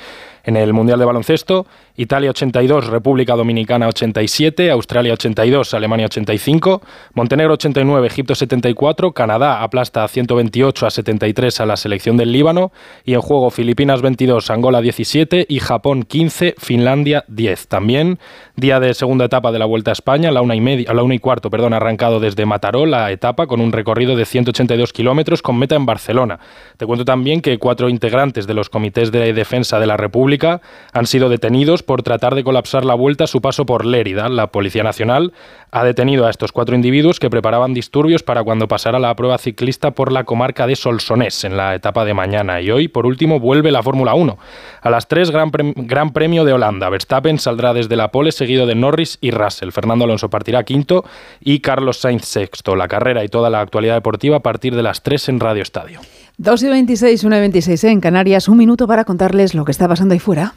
En 0.44 0.58
el 0.58 0.74
Mundial 0.74 1.00
de 1.00 1.06
Baloncesto, 1.06 1.68
Italia 1.96 2.30
82, 2.30 2.88
República 2.88 3.36
Dominicana 3.36 3.88
87, 3.88 4.72
Australia 4.72 5.14
82, 5.14 5.74
Alemania 5.74 6.06
85, 6.06 6.82
Montenegro 7.14 7.54
89, 7.54 8.08
Egipto 8.08 8.36
74, 8.36 9.12
Canadá 9.12 9.62
aplasta 9.62 10.08
128 10.08 10.86
a 10.86 10.92
73 10.92 11.62
a 11.62 11.66
la 11.66 11.78
selección 11.78 12.18
del 12.18 12.32
Líbano 12.32 12.72
y 13.04 13.14
en 13.14 13.22
juego 13.22 13.50
Filipinas 13.50 14.02
22, 14.02 14.50
Angola 14.50 14.82
17 14.82 15.46
y 15.48 15.60
Japón 15.60 16.04
15, 16.04 16.56
Finlandia 16.58 17.26
10. 17.28 17.68
También 17.68 18.20
día 18.56 18.80
de 18.80 18.94
segunda 18.94 19.26
etapa 19.26 19.52
de 19.52 19.60
la 19.60 19.66
Vuelta 19.66 19.92
a 19.92 19.94
España, 19.94 20.32
la 20.32 20.42
una 20.42 20.56
y 20.56 20.62
media, 20.62 20.90
a 20.92 20.94
la 20.94 21.04
una 21.04 21.16
y 21.16 21.20
cuarto, 21.20 21.50
perdón, 21.50 21.74
arrancado 21.74 22.20
desde 22.20 22.46
Mataró 22.46 22.86
la 22.86 23.12
etapa 23.12 23.48
con 23.48 23.62
un 23.62 23.72
recorrido 23.72 24.16
de 24.16 24.26
182 24.26 24.94
kilómetros 24.94 25.42
con 25.42 25.58
meta 25.58 25.76
en 25.76 25.86
Barcelona. 25.86 26.40
Te 26.78 26.86
cuento 26.86 27.06
también 27.06 27.42
que 27.42 27.58
cuatro 27.58 27.90
integrantes 27.90 28.48
de 28.48 28.54
los 28.54 28.70
comités 28.70 29.12
de 29.12 29.34
defensa 29.34 29.80
de 29.80 29.88
la 29.88 29.98
República 29.98 30.62
han 30.94 31.08
sido 31.08 31.30
detenidos 31.30 31.81
por 31.84 32.04
tratar 32.04 32.36
de 32.36 32.44
colapsar 32.44 32.86
la 32.86 32.94
vuelta 32.94 33.26
a 33.26 33.28
su 33.28 33.42
paso 33.42 33.66
por 33.66 33.86
Lérida. 33.86 34.30
La 34.30 34.48
Policía 34.48 34.84
Nacional 34.84 35.34
ha 35.72 35.84
detenido 35.84 36.26
a 36.26 36.30
estos 36.30 36.52
cuatro 36.52 36.76
individuos 36.76 37.20
que 37.20 37.30
preparaban 37.30 37.74
disturbios 37.74 38.24
para 38.24 38.44
cuando 38.44 38.68
pasara 38.68 39.00
la 39.00 39.16
prueba 39.16 39.38
ciclista 39.38 39.92
por 39.92 40.12
la 40.12 40.24
comarca 40.24 40.68
de 40.68 40.76
Solsonés 40.76 41.44
en 41.44 41.58
la 41.58 41.76
etapa 41.76 42.06
de 42.06 42.14
mañana. 42.14 42.62
Y 42.62 42.72
hoy, 42.72 42.88
por 42.88 43.06
último, 43.06 43.40
vuelve 43.40 43.72
la 43.72 43.84
Fórmula 43.84 44.14
1. 44.14 44.38
A 44.82 44.90
las 44.90 45.08
3, 45.08 45.32
gran, 45.32 45.52
gran 45.76 46.12
Premio 46.12 46.46
de 46.46 46.54
Holanda. 46.54 46.90
Verstappen 46.90 47.40
saldrá 47.40 47.74
desde 47.74 47.96
la 47.96 48.12
pole 48.12 48.32
seguido 48.32 48.66
de 48.66 48.76
Norris 48.76 49.18
y 49.22 49.32
Russell. 49.32 49.72
Fernando 49.72 50.06
Alonso 50.06 50.30
partirá 50.30 50.64
quinto 50.64 51.06
y 51.40 51.60
Carlos 51.60 51.98
Sainz 51.98 52.26
sexto. 52.26 52.76
La 52.76 52.88
carrera 52.88 53.24
y 53.24 53.28
toda 53.28 53.50
la 53.50 53.62
actualidad 53.62 53.96
deportiva 53.96 54.38
a 54.38 54.42
partir 54.42 54.76
de 54.76 54.84
las 54.84 55.04
3 55.04 55.30
en 55.30 55.40
Radio 55.40 55.62
Estadio. 55.62 56.02
2 56.38 56.64
y 56.64 56.70
26, 56.70 57.24
1 57.24 57.36
y 57.36 57.40
26 57.40 57.84
en 57.86 58.02
Canarias. 58.02 58.48
Un 58.48 58.58
minuto 58.58 58.88
para 58.88 59.06
contarles 59.06 59.54
lo 59.54 59.64
que 59.64 59.72
está 59.72 59.88
pasando 59.88 60.14
ahí 60.14 60.20
fuera. 60.20 60.54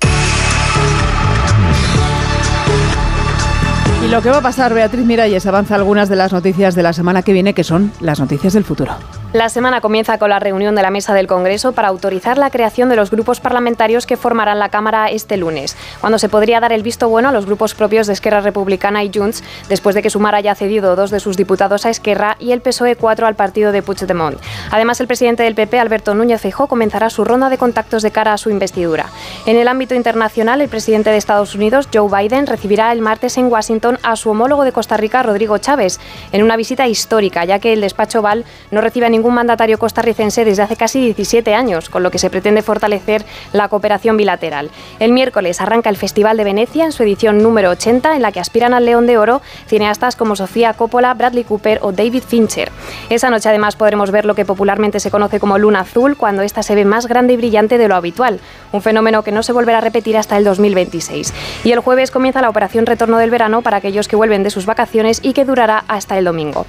Y 4.04 4.08
lo 4.08 4.20
que 4.20 4.28
va 4.28 4.36
a 4.36 4.42
pasar, 4.42 4.74
Beatriz 4.74 5.06
Miralles 5.06 5.46
avanza 5.46 5.76
algunas 5.76 6.10
de 6.10 6.16
las 6.16 6.30
noticias 6.30 6.74
de 6.74 6.82
la 6.82 6.92
semana 6.92 7.22
que 7.22 7.32
viene, 7.32 7.54
que 7.54 7.64
son 7.64 7.90
las 8.00 8.20
noticias 8.20 8.52
del 8.52 8.62
futuro. 8.62 8.92
La 9.34 9.48
semana 9.48 9.80
comienza 9.80 10.16
con 10.16 10.30
la 10.30 10.38
reunión 10.38 10.76
de 10.76 10.82
la 10.82 10.92
mesa 10.92 11.12
del 11.12 11.26
Congreso 11.26 11.72
para 11.72 11.88
autorizar 11.88 12.38
la 12.38 12.50
creación 12.50 12.88
de 12.88 12.94
los 12.94 13.10
grupos 13.10 13.40
parlamentarios 13.40 14.06
que 14.06 14.16
formarán 14.16 14.60
la 14.60 14.68
Cámara 14.68 15.10
este 15.10 15.36
lunes, 15.36 15.76
cuando 16.00 16.20
se 16.20 16.28
podría 16.28 16.60
dar 16.60 16.72
el 16.72 16.84
visto 16.84 17.08
bueno 17.08 17.30
a 17.30 17.32
los 17.32 17.44
grupos 17.44 17.74
propios 17.74 18.06
de 18.06 18.12
Esquerra 18.12 18.42
Republicana 18.42 19.02
y 19.02 19.10
Junts, 19.12 19.42
después 19.68 19.96
de 19.96 20.02
que 20.02 20.10
Sumar 20.10 20.36
haya 20.36 20.54
cedido 20.54 20.94
dos 20.94 21.10
de 21.10 21.18
sus 21.18 21.36
diputados 21.36 21.84
a 21.84 21.90
Esquerra 21.90 22.36
y 22.38 22.52
el 22.52 22.60
PSOE 22.60 22.94
cuatro 22.94 23.26
al 23.26 23.34
partido 23.34 23.72
de 23.72 23.82
Puigdemont. 23.82 24.38
Además, 24.70 25.00
el 25.00 25.08
presidente 25.08 25.42
del 25.42 25.56
PP, 25.56 25.80
Alberto 25.80 26.14
Núñez 26.14 26.40
Feijóo, 26.40 26.68
comenzará 26.68 27.10
su 27.10 27.24
ronda 27.24 27.48
de 27.48 27.58
contactos 27.58 28.04
de 28.04 28.12
cara 28.12 28.34
a 28.34 28.38
su 28.38 28.50
investidura. 28.50 29.06
En 29.46 29.56
el 29.56 29.66
ámbito 29.66 29.96
internacional, 29.96 30.60
el 30.60 30.68
presidente 30.68 31.10
de 31.10 31.16
Estados 31.16 31.56
Unidos, 31.56 31.88
Joe 31.92 32.08
Biden, 32.08 32.46
recibirá 32.46 32.92
el 32.92 33.00
martes 33.00 33.36
en 33.36 33.50
Washington 33.50 33.98
a 34.04 34.14
su 34.14 34.30
homólogo 34.30 34.62
de 34.62 34.70
Costa 34.70 34.96
Rica, 34.96 35.24
Rodrigo 35.24 35.58
Chávez, 35.58 35.98
en 36.30 36.44
una 36.44 36.56
visita 36.56 36.86
histórica, 36.86 37.44
ya 37.44 37.58
que 37.58 37.72
el 37.72 37.80
despacho 37.80 38.22
Val 38.22 38.44
no 38.70 38.80
recibe 38.80 39.06
a 39.06 39.10
ningún 39.24 39.36
mandatario 39.36 39.78
costarricense 39.78 40.44
desde 40.44 40.64
hace 40.64 40.76
casi 40.76 41.00
17 41.00 41.54
años, 41.54 41.88
con 41.88 42.02
lo 42.02 42.10
que 42.10 42.18
se 42.18 42.28
pretende 42.28 42.60
fortalecer 42.60 43.24
la 43.54 43.68
cooperación 43.68 44.18
bilateral. 44.18 44.68
El 44.98 45.12
miércoles 45.12 45.62
arranca 45.62 45.88
el 45.88 45.96
Festival 45.96 46.36
de 46.36 46.44
Venecia 46.44 46.84
en 46.84 46.92
su 46.92 47.04
edición 47.04 47.38
número 47.38 47.70
80, 47.70 48.16
en 48.16 48.20
la 48.20 48.32
que 48.32 48.40
aspiran 48.40 48.74
al 48.74 48.84
León 48.84 49.06
de 49.06 49.16
Oro 49.16 49.40
cineastas 49.66 50.14
como 50.14 50.36
Sofía 50.36 50.74
Coppola, 50.74 51.14
Bradley 51.14 51.44
Cooper 51.44 51.78
o 51.80 51.90
David 51.90 52.22
Fincher. 52.22 52.70
Esa 53.08 53.30
noche 53.30 53.48
además 53.48 53.76
podremos 53.76 54.10
ver 54.10 54.26
lo 54.26 54.34
que 54.34 54.44
popularmente 54.44 55.00
se 55.00 55.10
conoce 55.10 55.40
como 55.40 55.56
luna 55.56 55.80
azul, 55.80 56.18
cuando 56.18 56.42
esta 56.42 56.62
se 56.62 56.74
ve 56.74 56.84
más 56.84 57.06
grande 57.06 57.32
y 57.32 57.38
brillante 57.38 57.78
de 57.78 57.88
lo 57.88 57.94
habitual, 57.94 58.40
un 58.72 58.82
fenómeno 58.82 59.22
que 59.22 59.32
no 59.32 59.42
se 59.42 59.54
volverá 59.54 59.78
a 59.78 59.80
repetir 59.80 60.18
hasta 60.18 60.36
el 60.36 60.44
2026. 60.44 61.32
Y 61.64 61.72
el 61.72 61.80
jueves 61.80 62.10
comienza 62.10 62.42
la 62.42 62.50
operación 62.50 62.84
Retorno 62.84 63.16
del 63.16 63.30
Verano 63.30 63.62
para 63.62 63.78
aquellos 63.78 64.06
que 64.06 64.16
vuelven 64.16 64.42
de 64.42 64.50
sus 64.50 64.66
vacaciones 64.66 65.20
y 65.22 65.32
que 65.32 65.46
durará 65.46 65.82
hasta 65.88 66.18
el 66.18 66.26
domingo. 66.26 66.66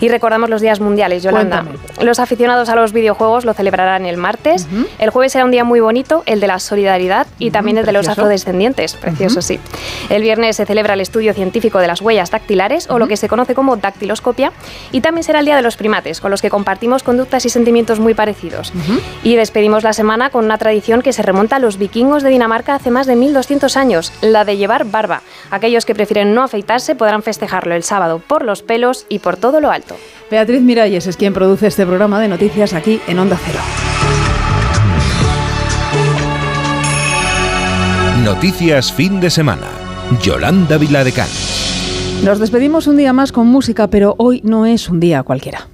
Y 0.00 0.08
recordamos 0.08 0.48
los 0.48 0.62
días 0.62 0.80
mundiales, 0.80 1.22
Yolanda. 1.22 1.66
Los 2.00 2.20
aficionados 2.20 2.68
a 2.68 2.76
los 2.76 2.92
videojuegos 2.92 3.44
lo 3.44 3.54
celebrarán 3.54 4.06
el 4.06 4.16
martes. 4.16 4.66
El 4.98 5.10
jueves 5.10 5.32
será 5.32 5.44
un 5.44 5.50
día 5.50 5.64
muy 5.64 5.80
bonito, 5.80 6.22
el 6.26 6.40
de 6.40 6.46
la 6.46 6.58
solidaridad 6.58 7.26
y 7.38 7.50
también 7.50 7.78
el 7.78 7.86
de 7.86 7.92
los 7.92 8.08
afrodescendientes. 8.08 8.94
Precioso, 8.94 9.42
sí. 9.42 9.58
El 10.08 10.22
viernes 10.22 10.56
se 10.56 10.66
celebra 10.66 10.94
el 10.94 11.00
estudio 11.00 11.34
científico 11.34 11.78
de 11.78 11.86
las 11.86 12.00
huellas 12.00 12.30
dactilares 12.30 12.88
o 12.90 12.98
lo 12.98 13.08
que 13.08 13.16
se 13.16 13.28
conoce 13.28 13.54
como 13.54 13.76
dactiloscopia. 13.76 14.52
Y 14.92 15.00
también 15.00 15.24
será 15.24 15.40
el 15.40 15.46
día 15.46 15.56
de 15.56 15.62
los 15.62 15.76
primates, 15.76 16.20
con 16.20 16.30
los 16.30 16.42
que 16.42 16.50
compartimos 16.50 17.02
conductas 17.02 17.44
y 17.46 17.50
sentimientos 17.50 18.00
muy 18.00 18.14
parecidos. 18.14 18.72
Y 19.22 19.36
despedimos 19.36 19.82
la 19.82 19.92
semana 19.92 20.30
con 20.30 20.44
una 20.44 20.58
tradición 20.58 21.02
que 21.02 21.12
se 21.12 21.22
remonta 21.22 21.56
a 21.56 21.58
los 21.58 21.78
vikingos 21.78 22.22
de 22.22 22.30
Dinamarca 22.30 22.74
hace 22.74 22.90
más 22.90 23.06
de 23.06 23.16
1200 23.16 23.76
años, 23.76 24.12
la 24.20 24.44
de 24.44 24.56
llevar 24.56 24.84
barba. 24.84 25.22
Aquellos 25.50 25.84
que 25.84 25.94
prefieren 25.94 26.34
no 26.34 26.42
afeitarse 26.42 26.94
podrán 26.94 27.22
festejarlo 27.22 27.74
el 27.74 27.82
sábado 27.82 28.20
por 28.26 28.44
los 28.44 28.62
pelos 28.62 29.06
y 29.08 29.18
por 29.18 29.36
todo 29.36 29.60
lo 29.60 29.70
alto. 29.70 29.96
Beatriz 30.30 30.60
Miralles 30.60 31.06
es 31.06 31.16
quien 31.16 31.32
produce 31.32 31.68
este 31.68 31.86
programa 31.86 32.20
de 32.20 32.28
noticias 32.28 32.74
aquí 32.74 33.00
en 33.08 33.18
Onda 33.18 33.38
Cero. 33.42 33.60
Noticias 38.22 38.92
fin 38.92 39.20
de 39.20 39.30
semana. 39.30 39.68
Yolanda 40.22 40.76
Viladecans. 40.76 42.20
Nos 42.24 42.38
despedimos 42.38 42.86
un 42.86 42.98
día 42.98 43.14
más 43.14 43.32
con 43.32 43.46
música, 43.46 43.88
pero 43.88 44.16
hoy 44.18 44.42
no 44.44 44.66
es 44.66 44.90
un 44.90 45.00
día 45.00 45.22
cualquiera. 45.22 45.68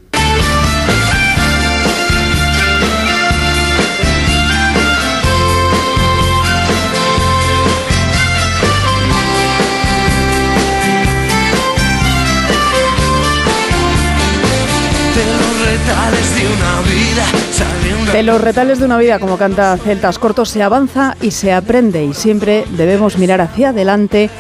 De 18.14 18.22
los 18.22 18.40
retales 18.40 18.78
de 18.78 18.84
una 18.84 18.96
vida, 18.96 19.18
como 19.18 19.36
canta 19.38 19.76
Celtas 19.76 20.20
Cortos, 20.20 20.48
se 20.48 20.62
avanza 20.62 21.16
y 21.20 21.32
se 21.32 21.52
aprende 21.52 22.04
y 22.04 22.14
siempre 22.14 22.64
debemos 22.76 23.18
mirar 23.18 23.40
hacia 23.40 23.70
adelante 23.70 24.30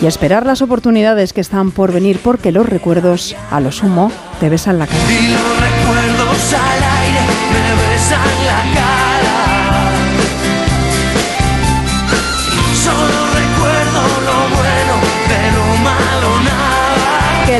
y 0.00 0.06
esperar 0.06 0.46
las 0.46 0.62
oportunidades 0.62 1.34
que 1.34 1.42
están 1.42 1.70
por 1.70 1.92
venir 1.92 2.20
porque 2.24 2.52
los 2.52 2.66
recuerdos, 2.66 3.36
a 3.50 3.60
lo 3.60 3.70
sumo, 3.70 4.10
te 4.40 4.48
besan 4.48 4.78
la 4.78 4.86
cara. 4.86 4.98
Y 5.12 5.28
los 5.28 5.60
recuerdos 5.60 6.54
al 6.54 6.82
aire 6.82 7.20
me 7.52 7.92
besan 7.92 8.46
la 8.46 8.74
cara. 8.74 8.77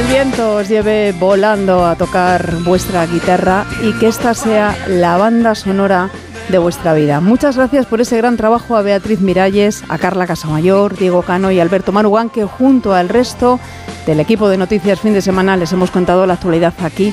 Viento 0.09 0.57
os 0.57 0.68
lleve 0.68 1.12
volando 1.12 1.85
a 1.85 1.94
tocar 1.94 2.57
vuestra 2.64 3.05
guitarra 3.07 3.66
y 3.83 3.92
que 3.99 4.09
esta 4.09 4.33
sea 4.33 4.75
la 4.88 5.18
banda 5.18 5.55
sonora 5.55 6.09
de 6.48 6.58
vuestra 6.58 6.94
vida. 6.94 7.20
Muchas 7.20 7.56
gracias 7.56 7.87
por 7.87 8.00
ese 8.00 8.16
gran 8.16 8.37
trabajo 8.37 8.76
a 8.76 8.82
Beatriz 8.82 9.20
Miralles, 9.20 9.84
a 9.88 9.98
Carla 9.98 10.26
Casamayor, 10.26 10.96
Diego 10.96 11.22
Cano 11.22 11.50
y 11.50 11.61
Alberto 11.61 11.92
Marugán, 11.92 12.30
que 12.30 12.44
junto 12.44 12.94
al 12.94 13.08
resto 13.08 13.61
del 14.06 14.20
equipo 14.20 14.48
de 14.48 14.56
Noticias 14.56 15.00
Fin 15.00 15.12
de 15.12 15.20
Semana 15.20 15.56
les 15.56 15.72
hemos 15.72 15.90
contado 15.90 16.26
la 16.26 16.34
actualidad 16.34 16.72
aquí 16.82 17.12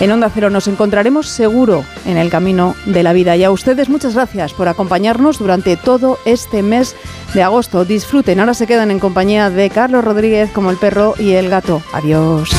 en 0.00 0.10
Onda 0.10 0.30
Cero. 0.32 0.50
Nos 0.50 0.68
encontraremos 0.68 1.28
seguro 1.28 1.84
en 2.04 2.18
el 2.18 2.30
camino 2.30 2.74
de 2.84 3.02
la 3.02 3.12
vida. 3.12 3.36
Y 3.36 3.44
a 3.44 3.50
ustedes 3.50 3.88
muchas 3.88 4.14
gracias 4.14 4.52
por 4.52 4.68
acompañarnos 4.68 5.38
durante 5.38 5.76
todo 5.76 6.18
este 6.24 6.62
mes 6.62 6.94
de 7.34 7.42
agosto. 7.42 7.84
Disfruten, 7.84 8.40
ahora 8.40 8.54
se 8.54 8.66
quedan 8.66 8.90
en 8.90 8.98
compañía 8.98 9.50
de 9.50 9.70
Carlos 9.70 10.04
Rodríguez 10.04 10.50
como 10.52 10.70
el 10.70 10.76
perro 10.76 11.14
y 11.18 11.32
el 11.32 11.48
gato. 11.48 11.82
Adiós. 11.92 12.50